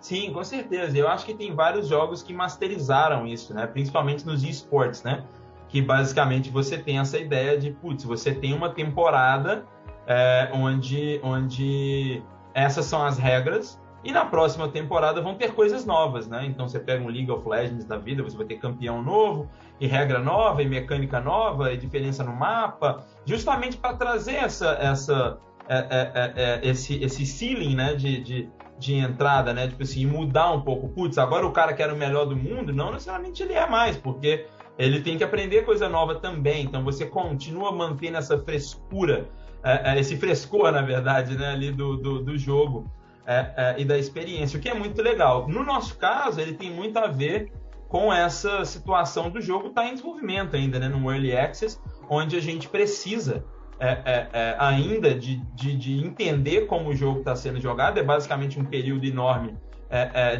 Sim, 0.00 0.32
com 0.32 0.44
certeza. 0.44 0.96
Eu 0.96 1.08
acho 1.08 1.26
que 1.26 1.34
tem 1.34 1.54
vários 1.54 1.88
jogos 1.88 2.22
que 2.22 2.32
masterizaram 2.32 3.26
isso, 3.26 3.52
né? 3.52 3.66
Principalmente 3.66 4.24
nos 4.26 4.44
esportes, 4.44 5.02
né? 5.02 5.24
Que 5.68 5.82
basicamente 5.82 6.50
você 6.50 6.78
tem 6.78 6.98
essa 6.98 7.18
ideia 7.18 7.58
de, 7.58 7.72
putz, 7.72 8.04
você 8.04 8.32
tem 8.32 8.54
uma 8.54 8.70
temporada 8.70 9.66
é, 10.06 10.50
onde, 10.54 11.20
onde 11.22 12.22
essas 12.54 12.86
são 12.86 13.04
as 13.04 13.18
regras 13.18 13.78
E 14.04 14.12
na 14.12 14.24
próxima 14.24 14.68
temporada 14.68 15.20
vão 15.20 15.34
ter 15.34 15.52
coisas 15.52 15.84
novas, 15.84 16.28
né? 16.28 16.46
Então 16.46 16.68
você 16.68 16.78
pega 16.78 17.02
um 17.02 17.08
League 17.08 17.30
of 17.30 17.46
Legends 17.48 17.84
da 17.84 17.98
vida, 17.98 18.22
você 18.22 18.36
vai 18.36 18.46
ter 18.46 18.56
campeão 18.56 19.02
novo, 19.02 19.50
e 19.80 19.86
regra 19.86 20.20
nova, 20.20 20.62
e 20.62 20.68
mecânica 20.68 21.20
nova, 21.20 21.72
e 21.72 21.76
diferença 21.76 22.22
no 22.22 22.32
mapa, 22.32 23.04
justamente 23.24 23.76
para 23.76 23.94
trazer 23.96 24.36
essa, 24.36 24.70
essa, 24.80 25.38
é, 25.68 25.78
é, 25.78 26.12
é, 26.14 26.32
é, 26.36 26.68
esse, 26.68 27.02
esse 27.02 27.26
ceiling, 27.26 27.74
né? 27.74 27.94
De, 27.94 28.20
de, 28.22 28.48
de 28.78 28.94
entrada, 28.94 29.52
né? 29.52 29.68
Tipo 29.68 29.82
assim, 29.82 30.06
mudar 30.06 30.52
um 30.52 30.60
pouco. 30.60 30.88
Putz, 30.88 31.18
agora 31.18 31.46
o 31.46 31.52
cara 31.52 31.72
que 31.72 31.82
era 31.82 31.92
o 31.92 31.96
melhor 31.96 32.24
do 32.26 32.36
mundo, 32.36 32.72
não 32.72 32.92
necessariamente 32.92 33.42
ele 33.42 33.54
é 33.54 33.68
mais, 33.68 33.96
porque 33.96 34.46
ele 34.78 35.00
tem 35.00 35.18
que 35.18 35.24
aprender 35.24 35.64
coisa 35.64 35.88
nova 35.88 36.14
também. 36.14 36.64
Então 36.64 36.84
você 36.84 37.04
continua 37.04 37.72
mantendo 37.72 38.16
essa 38.16 38.38
frescura, 38.38 39.28
é, 39.62 39.92
é, 39.92 40.00
esse 40.00 40.16
frescor, 40.16 40.70
na 40.70 40.82
verdade, 40.82 41.36
né, 41.36 41.50
ali 41.50 41.72
do, 41.72 41.96
do, 41.96 42.22
do 42.22 42.38
jogo 42.38 42.90
é, 43.26 43.74
e 43.76 43.84
da 43.84 43.98
experiência, 43.98 44.58
o 44.58 44.62
que 44.62 44.68
é 44.68 44.74
muito 44.74 45.02
legal. 45.02 45.48
No 45.48 45.64
nosso 45.64 45.96
caso, 45.98 46.40
ele 46.40 46.54
tem 46.54 46.70
muito 46.70 46.96
a 46.98 47.08
ver 47.08 47.52
com 47.88 48.12
essa 48.12 48.64
situação 48.64 49.30
do 49.30 49.40
jogo 49.40 49.68
estar 49.68 49.82
tá 49.82 49.88
em 49.88 49.94
desenvolvimento 49.94 50.54
ainda, 50.54 50.78
né, 50.78 50.88
no 50.88 51.10
Early 51.10 51.36
Access, 51.36 51.80
onde 52.08 52.36
a 52.36 52.40
gente 52.40 52.68
precisa 52.68 53.44
é, 53.80 54.26
é, 54.32 54.56
ainda 54.58 55.14
de, 55.14 55.36
de, 55.54 55.76
de, 55.76 56.04
entender 56.04 56.66
como 56.66 56.90
o 56.90 56.94
jogo 56.94 57.20
está 57.20 57.36
sendo 57.36 57.60
jogado. 57.60 57.98
É 57.98 58.02
basicamente 58.02 58.58
um 58.58 58.64
período 58.64 59.04
enorme 59.04 59.56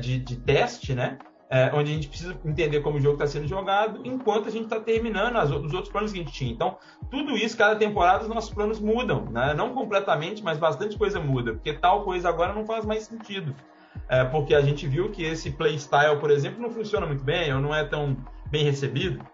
de, 0.00 0.18
de 0.18 0.36
teste, 0.36 0.94
né? 0.94 1.16
é, 1.50 1.70
onde 1.74 1.90
a 1.90 1.94
gente 1.94 2.08
precisa 2.08 2.36
entender 2.44 2.80
como 2.80 2.98
o 2.98 3.00
jogo 3.00 3.14
está 3.14 3.26
sendo 3.26 3.46
jogado, 3.46 4.00
enquanto 4.04 4.48
a 4.48 4.50
gente 4.50 4.64
está 4.64 4.78
terminando 4.78 5.36
as, 5.36 5.50
os 5.50 5.72
outros 5.72 5.90
planos 5.90 6.12
que 6.12 6.20
a 6.20 6.22
gente 6.22 6.32
tinha. 6.32 6.52
Então, 6.52 6.76
tudo 7.10 7.36
isso, 7.36 7.56
cada 7.56 7.74
temporada, 7.76 8.22
os 8.22 8.28
nossos 8.28 8.52
planos 8.52 8.78
mudam, 8.78 9.24
né? 9.26 9.54
não 9.54 9.72
completamente, 9.72 10.42
mas 10.42 10.58
bastante 10.58 10.98
coisa 10.98 11.18
muda, 11.18 11.52
porque 11.54 11.72
tal 11.72 12.04
coisa 12.04 12.28
agora 12.28 12.52
não 12.52 12.66
faz 12.66 12.84
mais 12.84 13.04
sentido. 13.04 13.54
É, 14.08 14.24
porque 14.24 14.54
a 14.54 14.60
gente 14.60 14.86
viu 14.86 15.10
que 15.10 15.24
esse 15.24 15.50
playstyle, 15.50 16.18
por 16.20 16.30
exemplo, 16.30 16.60
não 16.60 16.70
funciona 16.70 17.06
muito 17.06 17.24
bem, 17.24 17.52
ou 17.52 17.60
não 17.60 17.74
é 17.74 17.84
tão 17.84 18.16
bem 18.50 18.64
recebido. 18.64 19.24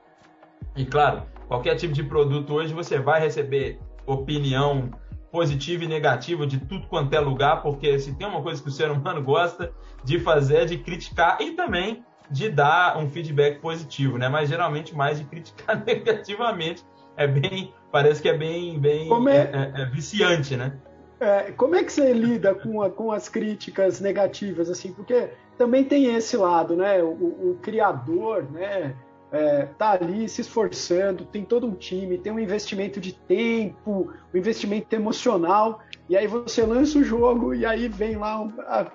E 0.77 0.85
claro, 0.85 1.23
qualquer 1.49 1.77
tipo 1.77 1.93
de 1.93 2.03
produto 2.03 2.55
hoje 2.55 2.73
você 2.73 2.99
vai 2.99 3.21
receber 3.21 3.79
opinião 4.07 4.90
positivo 5.31 5.83
e 5.85 5.88
negativo 5.88 6.47
de 6.47 6.59
tudo 6.59 6.87
quanto 6.87 7.12
é 7.12 7.19
lugar, 7.19 7.61
porque 7.62 7.99
se 7.99 8.14
tem 8.14 8.27
uma 8.27 8.40
coisa 8.43 8.62
que 8.62 8.69
o 8.69 8.73
ser 8.73 8.90
humano 8.90 9.23
gosta 9.23 9.73
de 10.05 10.21
fazer 10.21 10.59
é 10.59 10.64
de 10.64 10.79
criticar 10.79 11.38
e 11.40 11.53
também 11.53 12.05
de 12.31 12.49
dar 12.49 12.97
um 12.99 13.09
feedback 13.09 13.61
positivo, 13.61 14.17
né? 14.17 14.29
Mas 14.29 14.49
geralmente 14.49 14.95
mais 14.95 15.19
de 15.19 15.25
criticar 15.25 15.83
negativamente 15.85 16.85
é 17.17 17.27
bem, 17.27 17.73
parece 17.90 18.23
que 18.23 18.29
é 18.29 18.37
bem, 18.37 18.79
bem 18.79 19.09
é... 19.29 19.37
É, 19.37 19.73
é, 19.77 19.83
é 19.83 19.87
viciante, 19.87 20.57
né? 20.57 20.79
É, 21.21 21.53
como 21.53 21.75
é 21.75 21.83
que 21.83 21.93
você 21.93 22.12
lida 22.12 22.55
com, 22.55 22.83
a, 22.83 22.90
com 22.90 23.11
as 23.12 23.29
críticas 23.29 24.01
negativas, 24.01 24.69
assim? 24.69 24.93
Porque 24.93 25.31
também 25.57 25.85
tem 25.85 26.14
esse 26.14 26.37
lado, 26.37 26.77
né? 26.77 27.03
O, 27.03 27.51
o 27.53 27.59
criador, 27.62 28.51
né? 28.51 28.95
É, 29.33 29.67
tá 29.79 29.93
ali 29.93 30.29
se 30.29 30.41
esforçando, 30.41 31.25
tem 31.25 31.45
todo 31.45 31.67
um 31.67 31.75
time, 31.75 32.19
tem 32.19 32.33
um 32.33 32.39
investimento 32.39 33.01
de 33.01 33.13
tempo, 33.13 34.13
um 34.33 34.39
investimento 34.39 34.95
emocional, 34.95 35.81
e 36.09 36.17
aí 36.17 36.27
você 36.27 36.63
lança 36.63 36.99
o 36.99 37.05
jogo 37.05 37.55
e 37.55 37.67
aí 37.67 37.89
vem 37.89 38.17
lá 38.17 38.41
um, 38.41 38.53
a, 38.61 38.87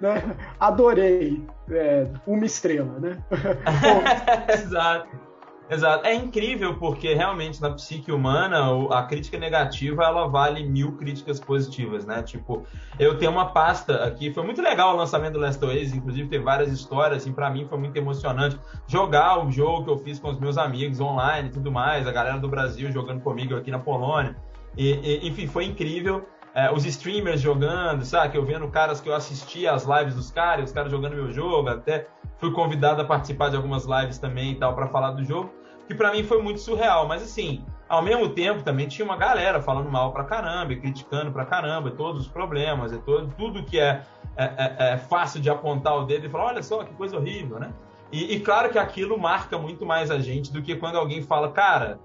né, 0.00 0.36
adorei 0.58 1.44
é, 1.70 2.06
uma 2.26 2.44
estrela, 2.44 2.98
né? 2.98 3.22
Exato. 4.52 5.29
Exato. 5.70 6.04
É 6.04 6.12
incrível 6.12 6.74
porque 6.74 7.14
realmente 7.14 7.62
na 7.62 7.70
psique 7.70 8.10
humana 8.10 8.58
a 8.90 9.04
crítica 9.04 9.38
negativa 9.38 10.02
ela 10.02 10.26
vale 10.26 10.64
mil 10.64 10.96
críticas 10.96 11.38
positivas, 11.38 12.04
né? 12.04 12.24
Tipo, 12.24 12.64
eu 12.98 13.16
tenho 13.16 13.30
uma 13.30 13.46
pasta 13.46 14.04
aqui, 14.04 14.32
foi 14.32 14.42
muito 14.42 14.60
legal 14.60 14.94
o 14.94 14.96
lançamento 14.96 15.34
do 15.34 15.38
Last 15.38 15.64
Oasis, 15.64 15.94
inclusive 15.94 16.28
teve 16.28 16.42
várias 16.42 16.72
histórias, 16.72 17.22
assim, 17.22 17.32
para 17.32 17.48
mim 17.48 17.66
foi 17.66 17.78
muito 17.78 17.96
emocionante 17.96 18.58
jogar 18.88 19.46
o 19.46 19.52
jogo 19.52 19.84
que 19.84 19.90
eu 19.90 19.98
fiz 19.98 20.18
com 20.18 20.30
os 20.30 20.40
meus 20.40 20.58
amigos 20.58 20.98
online 20.98 21.50
e 21.50 21.52
tudo 21.52 21.70
mais, 21.70 22.04
a 22.04 22.10
galera 22.10 22.38
do 22.38 22.48
Brasil 22.48 22.90
jogando 22.90 23.20
comigo 23.20 23.54
aqui 23.54 23.70
na 23.70 23.78
Polônia. 23.78 24.36
E, 24.76 24.92
e 25.22 25.28
enfim, 25.28 25.46
foi 25.46 25.66
incrível. 25.66 26.26
É, 26.52 26.68
os 26.72 26.84
streamers 26.84 27.40
jogando, 27.40 28.04
sabe? 28.04 28.32
Que 28.32 28.38
eu 28.38 28.44
vendo 28.44 28.66
caras 28.68 29.00
que 29.00 29.08
eu 29.08 29.14
assistia 29.14 29.72
as 29.72 29.84
lives 29.84 30.16
dos 30.16 30.32
caras, 30.32 30.64
os 30.64 30.72
caras 30.72 30.90
jogando 30.90 31.14
meu 31.14 31.30
jogo, 31.30 31.68
até 31.68 32.08
fui 32.40 32.50
convidado 32.52 33.02
a 33.02 33.04
participar 33.04 33.50
de 33.50 33.56
algumas 33.56 33.84
lives 33.84 34.18
também 34.18 34.52
e 34.52 34.54
tal 34.56 34.74
para 34.74 34.88
falar 34.88 35.12
do 35.12 35.22
jogo 35.24 35.60
que 35.90 35.94
para 35.96 36.12
mim 36.12 36.22
foi 36.22 36.40
muito 36.40 36.60
surreal. 36.60 37.08
Mas 37.08 37.20
assim, 37.20 37.64
ao 37.88 38.00
mesmo 38.00 38.28
tempo 38.28 38.62
também 38.62 38.86
tinha 38.86 39.04
uma 39.04 39.16
galera 39.16 39.60
falando 39.60 39.90
mal 39.90 40.12
pra 40.12 40.22
caramba, 40.22 40.74
criticando 40.76 41.32
pra 41.32 41.44
caramba, 41.44 41.90
todos 41.90 42.22
os 42.22 42.28
problemas, 42.28 42.96
todo, 43.04 43.34
tudo 43.36 43.64
que 43.64 43.80
é, 43.80 44.02
é, 44.36 44.44
é, 44.44 44.92
é, 44.92 44.96
fácil 44.96 45.40
de 45.40 45.50
apontar 45.50 45.96
o 45.96 46.04
dedo 46.04 46.26
e 46.26 46.30
falar, 46.30 46.44
olha 46.44 46.62
só 46.62 46.84
que 46.84 46.94
coisa 46.94 47.16
horrível, 47.16 47.58
né? 47.58 47.72
E, 48.12 48.36
e, 48.36 48.40
claro 48.40 48.70
que 48.70 48.78
aquilo 48.78 49.18
marca 49.18 49.58
muito 49.58 49.84
mais 49.84 50.10
a 50.10 50.18
gente 50.20 50.52
do 50.52 50.62
que 50.62 50.76
quando 50.76 50.96
alguém 50.96 51.22
fala, 51.22 51.50
cara, 51.50 52.00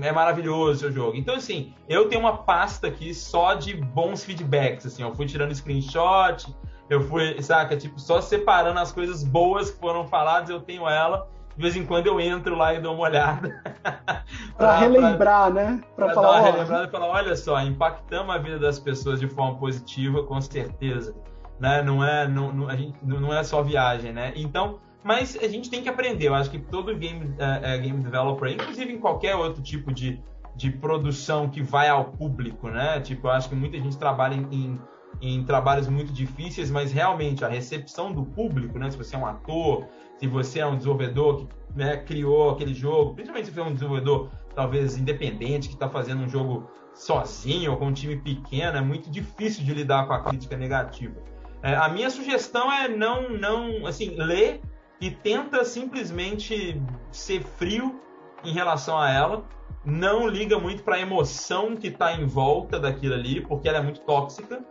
é 0.00 0.12
maravilhoso 0.12 0.88
o 0.88 0.92
jogo. 0.92 1.16
Então, 1.16 1.34
assim, 1.34 1.74
eu 1.88 2.08
tenho 2.08 2.20
uma 2.20 2.38
pasta 2.38 2.88
aqui 2.88 3.12
só 3.14 3.54
de 3.54 3.74
bons 3.74 4.24
feedbacks, 4.24 4.86
assim, 4.86 5.02
eu 5.02 5.14
fui 5.14 5.26
tirando 5.26 5.54
screenshot, 5.54 6.52
eu 6.88 7.00
fui, 7.02 7.40
saca, 7.42 7.76
tipo, 7.76 7.98
só 8.00 8.20
separando 8.20 8.78
as 8.78 8.92
coisas 8.92 9.24
boas 9.24 9.70
que 9.70 9.80
foram 9.80 10.06
faladas, 10.06 10.50
eu 10.50 10.60
tenho 10.60 10.88
ela, 10.88 11.28
de 11.56 11.62
vez 11.62 11.76
em 11.76 11.84
quando 11.84 12.06
eu 12.06 12.20
entro 12.20 12.54
lá 12.56 12.74
e 12.74 12.80
dou 12.80 12.94
uma 12.94 13.04
olhada. 13.04 13.62
para 14.56 14.78
relembrar, 14.78 15.50
pra, 15.50 15.50
né? 15.50 15.80
Para 15.94 16.14
falar. 16.14 16.32
Dar 16.32 16.38
uma 16.38 16.50
relembrada 16.52 16.84
e 16.86 16.90
falar: 16.90 17.08
olha 17.08 17.36
só, 17.36 17.60
impactamos 17.60 18.34
a 18.34 18.38
vida 18.38 18.58
das 18.58 18.78
pessoas 18.78 19.20
de 19.20 19.28
forma 19.28 19.58
positiva, 19.58 20.22
com 20.24 20.40
certeza. 20.40 21.14
Né? 21.60 21.82
Não, 21.82 22.04
é, 22.04 22.26
não, 22.26 22.52
não, 22.52 22.68
a 22.68 22.76
gente, 22.76 22.98
não 23.02 23.32
é 23.32 23.44
só 23.44 23.62
viagem, 23.62 24.12
né? 24.12 24.32
Então, 24.34 24.80
mas 25.04 25.36
a 25.40 25.48
gente 25.48 25.68
tem 25.68 25.82
que 25.82 25.88
aprender. 25.88 26.28
Eu 26.28 26.34
acho 26.34 26.50
que 26.50 26.58
todo 26.58 26.96
game, 26.96 27.34
é, 27.38 27.74
é, 27.74 27.78
game 27.78 28.02
developer, 28.02 28.50
inclusive 28.50 28.92
em 28.92 28.98
qualquer 28.98 29.34
outro 29.34 29.62
tipo 29.62 29.92
de, 29.92 30.22
de 30.56 30.70
produção 30.70 31.48
que 31.48 31.62
vai 31.62 31.88
ao 31.88 32.06
público, 32.06 32.68
né? 32.68 33.00
Tipo, 33.00 33.26
eu 33.26 33.32
acho 33.32 33.48
que 33.48 33.54
muita 33.54 33.76
gente 33.78 33.98
trabalha 33.98 34.34
em, 34.34 34.48
em, 34.50 34.80
em 35.20 35.44
trabalhos 35.44 35.88
muito 35.88 36.12
difíceis, 36.12 36.70
mas 36.70 36.92
realmente 36.92 37.44
a 37.44 37.48
recepção 37.48 38.12
do 38.12 38.24
público, 38.24 38.78
né? 38.78 38.90
Se 38.90 38.96
você 38.96 39.14
é 39.14 39.18
um 39.18 39.26
ator, 39.26 39.86
se 40.18 40.26
você 40.26 40.60
é 40.60 40.66
um 40.66 40.76
desenvolvedor 40.76 41.38
que 41.38 41.48
né, 41.74 41.96
criou 41.98 42.50
aquele 42.50 42.74
jogo, 42.74 43.14
principalmente 43.14 43.46
se 43.46 43.52
for 43.52 43.66
um 43.66 43.72
desenvolvedor 43.72 44.30
talvez 44.54 44.96
independente 44.96 45.68
que 45.68 45.74
está 45.74 45.88
fazendo 45.88 46.22
um 46.22 46.28
jogo 46.28 46.70
sozinho 46.94 47.72
ou 47.72 47.76
com 47.76 47.86
um 47.86 47.92
time 47.92 48.16
pequeno, 48.16 48.76
é 48.76 48.80
muito 48.80 49.10
difícil 49.10 49.64
de 49.64 49.72
lidar 49.72 50.06
com 50.06 50.12
a 50.12 50.20
crítica 50.22 50.56
negativa. 50.56 51.16
É, 51.62 51.74
a 51.74 51.88
minha 51.88 52.10
sugestão 52.10 52.70
é 52.70 52.88
não, 52.88 53.30
não, 53.30 53.86
assim, 53.86 54.16
ler 54.16 54.60
e 55.00 55.10
tenta 55.10 55.64
simplesmente 55.64 56.80
ser 57.10 57.42
frio 57.42 58.00
em 58.44 58.52
relação 58.52 58.98
a 58.98 59.10
ela. 59.10 59.44
Não 59.84 60.28
liga 60.28 60.58
muito 60.58 60.82
para 60.82 60.96
a 60.96 61.00
emoção 61.00 61.76
que 61.76 61.88
está 61.88 62.12
em 62.12 62.26
volta 62.26 62.78
daquilo 62.78 63.14
ali, 63.14 63.40
porque 63.40 63.68
ela 63.68 63.78
é 63.78 63.82
muito 63.82 64.00
tóxica. 64.00 64.64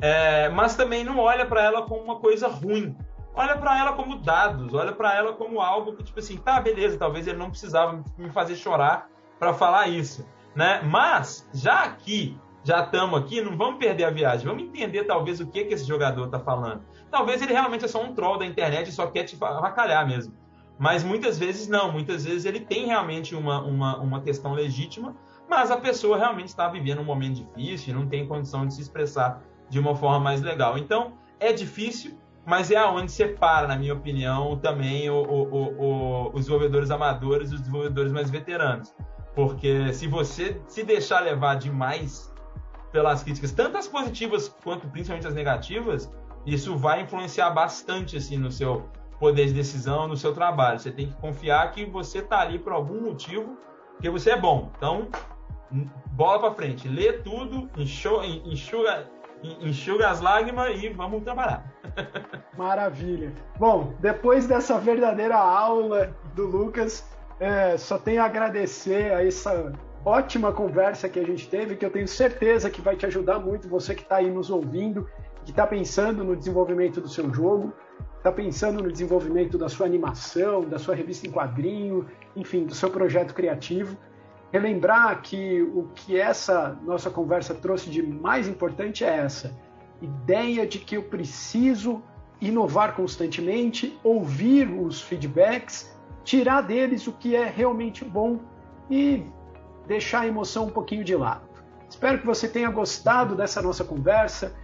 É, 0.00 0.48
mas 0.50 0.76
também 0.76 1.02
não 1.04 1.18
olha 1.18 1.44
para 1.44 1.62
ela 1.62 1.82
como 1.82 2.02
uma 2.02 2.20
coisa 2.20 2.46
ruim 2.48 2.96
olha 3.38 3.56
para 3.56 3.78
ela 3.78 3.92
como 3.92 4.16
dados, 4.16 4.74
olha 4.74 4.92
para 4.92 5.14
ela 5.14 5.32
como 5.32 5.60
algo 5.60 5.94
que, 5.94 6.02
tipo 6.02 6.18
assim, 6.18 6.36
tá, 6.36 6.60
beleza, 6.60 6.98
talvez 6.98 7.28
ele 7.28 7.38
não 7.38 7.50
precisava 7.50 8.02
me 8.18 8.30
fazer 8.30 8.56
chorar 8.56 9.08
para 9.38 9.54
falar 9.54 9.86
isso, 9.86 10.26
né? 10.56 10.82
Mas, 10.82 11.48
já 11.54 11.84
aqui, 11.84 12.36
já 12.64 12.82
estamos 12.82 13.16
aqui, 13.16 13.40
não 13.40 13.56
vamos 13.56 13.78
perder 13.78 14.04
a 14.04 14.10
viagem, 14.10 14.44
vamos 14.44 14.64
entender 14.64 15.04
talvez 15.04 15.38
o 15.38 15.46
que, 15.46 15.64
que 15.64 15.72
esse 15.72 15.86
jogador 15.86 16.24
está 16.26 16.40
falando. 16.40 16.82
Talvez 17.12 17.40
ele 17.40 17.52
realmente 17.52 17.84
é 17.84 17.88
só 17.88 18.02
um 18.02 18.12
troll 18.12 18.38
da 18.38 18.44
internet 18.44 18.88
e 18.88 18.92
só 18.92 19.06
quer 19.06 19.22
te 19.22 19.38
avacalhar 19.40 20.04
mesmo. 20.04 20.34
Mas 20.76 21.04
muitas 21.04 21.38
vezes 21.38 21.68
não, 21.68 21.92
muitas 21.92 22.24
vezes 22.24 22.44
ele 22.44 22.60
tem 22.60 22.86
realmente 22.86 23.36
uma, 23.36 23.62
uma, 23.62 23.98
uma 23.98 24.20
questão 24.20 24.52
legítima, 24.52 25.14
mas 25.48 25.70
a 25.70 25.76
pessoa 25.76 26.18
realmente 26.18 26.48
está 26.48 26.68
vivendo 26.68 27.00
um 27.00 27.04
momento 27.04 27.36
difícil 27.36 27.94
não 27.94 28.08
tem 28.08 28.26
condição 28.26 28.66
de 28.66 28.74
se 28.74 28.82
expressar 28.82 29.42
de 29.68 29.78
uma 29.78 29.94
forma 29.94 30.20
mais 30.20 30.40
legal. 30.42 30.78
Então, 30.78 31.12
é 31.40 31.52
difícil, 31.52 32.18
mas 32.46 32.70
é 32.70 32.76
aonde 32.76 33.12
separa, 33.12 33.66
na 33.66 33.76
minha 33.76 33.94
opinião, 33.94 34.56
também 34.58 35.10
o, 35.10 35.22
o, 35.22 35.42
o, 35.52 36.28
os 36.28 36.40
desenvolvedores 36.40 36.90
amadores 36.90 37.50
e 37.50 37.54
os 37.54 37.60
desenvolvedores 37.60 38.12
mais 38.12 38.30
veteranos. 38.30 38.94
Porque 39.34 39.92
se 39.92 40.06
você 40.06 40.60
se 40.66 40.82
deixar 40.82 41.20
levar 41.20 41.56
demais 41.56 42.32
pelas 42.90 43.22
críticas, 43.22 43.52
tanto 43.52 43.76
as 43.76 43.86
positivas 43.86 44.48
quanto 44.64 44.88
principalmente 44.88 45.26
as 45.26 45.34
negativas, 45.34 46.10
isso 46.46 46.76
vai 46.76 47.02
influenciar 47.02 47.50
bastante 47.50 48.16
assim 48.16 48.38
no 48.38 48.50
seu 48.50 48.88
poder 49.20 49.46
de 49.46 49.52
decisão, 49.52 50.08
no 50.08 50.16
seu 50.16 50.32
trabalho. 50.32 50.78
Você 50.78 50.90
tem 50.90 51.08
que 51.08 51.14
confiar 51.16 51.70
que 51.72 51.84
você 51.84 52.18
está 52.18 52.40
ali 52.40 52.58
por 52.58 52.72
algum 52.72 53.00
motivo, 53.00 53.58
porque 53.92 54.08
você 54.08 54.30
é 54.30 54.40
bom. 54.40 54.70
Então, 54.76 55.08
bola 56.12 56.38
para 56.38 56.54
frente, 56.54 56.88
lê 56.88 57.12
tudo, 57.12 57.68
enxuga, 57.76 58.26
enxuga 58.26 59.10
enxuga 59.42 60.08
as 60.08 60.20
lágrimas 60.20 60.82
e 60.82 60.88
vamos 60.88 61.22
trabalhar. 61.22 61.72
Maravilha. 62.56 63.32
Bom, 63.58 63.94
depois 64.00 64.46
dessa 64.46 64.78
verdadeira 64.78 65.36
aula 65.36 66.14
do 66.34 66.46
Lucas, 66.46 67.04
é, 67.40 67.76
só 67.76 67.98
tenho 67.98 68.22
a 68.22 68.24
agradecer 68.24 69.12
a 69.12 69.24
essa 69.24 69.72
ótima 70.04 70.52
conversa 70.52 71.08
que 71.08 71.18
a 71.18 71.24
gente 71.24 71.48
teve, 71.48 71.76
que 71.76 71.84
eu 71.84 71.90
tenho 71.90 72.08
certeza 72.08 72.70
que 72.70 72.80
vai 72.80 72.96
te 72.96 73.06
ajudar 73.06 73.38
muito, 73.38 73.68
você 73.68 73.94
que 73.94 74.02
está 74.02 74.16
aí 74.16 74.30
nos 74.30 74.50
ouvindo, 74.50 75.08
que 75.44 75.50
está 75.50 75.66
pensando 75.66 76.24
no 76.24 76.36
desenvolvimento 76.36 77.00
do 77.00 77.08
seu 77.08 77.32
jogo, 77.32 77.72
está 78.16 78.32
pensando 78.32 78.82
no 78.82 78.90
desenvolvimento 78.90 79.56
da 79.56 79.68
sua 79.68 79.86
animação, 79.86 80.62
da 80.62 80.78
sua 80.78 80.94
revista 80.94 81.26
em 81.26 81.30
quadrinho, 81.30 82.06
enfim, 82.34 82.64
do 82.64 82.74
seu 82.74 82.90
projeto 82.90 83.34
criativo. 83.34 83.96
Relembrar 84.52 85.20
que 85.20 85.62
o 85.62 85.88
que 85.94 86.18
essa 86.18 86.78
nossa 86.82 87.10
conversa 87.10 87.54
trouxe 87.54 87.90
de 87.90 88.02
mais 88.02 88.48
importante 88.48 89.04
é 89.04 89.18
essa 89.18 89.54
ideia 90.00 90.66
de 90.66 90.78
que 90.78 90.96
eu 90.96 91.02
preciso 91.02 92.02
inovar 92.40 92.94
constantemente, 92.94 93.98
ouvir 94.02 94.68
os 94.70 95.02
feedbacks, 95.02 95.94
tirar 96.24 96.62
deles 96.62 97.06
o 97.06 97.12
que 97.12 97.34
é 97.34 97.44
realmente 97.44 98.04
bom 98.04 98.40
e 98.90 99.24
deixar 99.86 100.20
a 100.20 100.26
emoção 100.26 100.66
um 100.66 100.70
pouquinho 100.70 101.04
de 101.04 101.14
lado. 101.16 101.48
Espero 101.88 102.18
que 102.18 102.26
você 102.26 102.48
tenha 102.48 102.70
gostado 102.70 103.34
dessa 103.34 103.60
nossa 103.60 103.84
conversa 103.84 104.54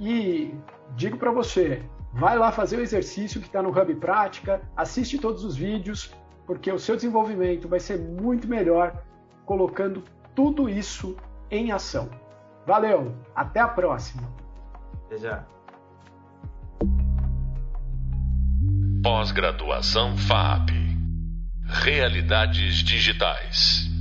e 0.00 0.54
digo 0.96 1.16
para 1.16 1.30
você, 1.30 1.82
vai 2.12 2.36
lá 2.36 2.50
fazer 2.50 2.78
o 2.78 2.80
exercício 2.80 3.40
que 3.40 3.46
está 3.46 3.62
no 3.62 3.70
Hub 3.70 3.94
Prática, 3.96 4.60
assiste 4.76 5.18
todos 5.18 5.44
os 5.44 5.56
vídeos, 5.56 6.12
porque 6.46 6.70
o 6.72 6.78
seu 6.78 6.96
desenvolvimento 6.96 7.68
vai 7.68 7.78
ser 7.78 7.98
muito 7.98 8.48
melhor 8.48 9.02
colocando 9.44 10.02
tudo 10.34 10.68
isso 10.68 11.16
em 11.50 11.72
ação. 11.72 12.08
Valeu, 12.66 13.14
até 13.34 13.60
a 13.60 13.68
próxima! 13.68 14.22
Até 15.06 15.18
já! 15.18 15.44
Pós-graduação 19.02 20.16
FAP 20.16 20.70
Realidades 21.66 22.76
Digitais 22.76 23.91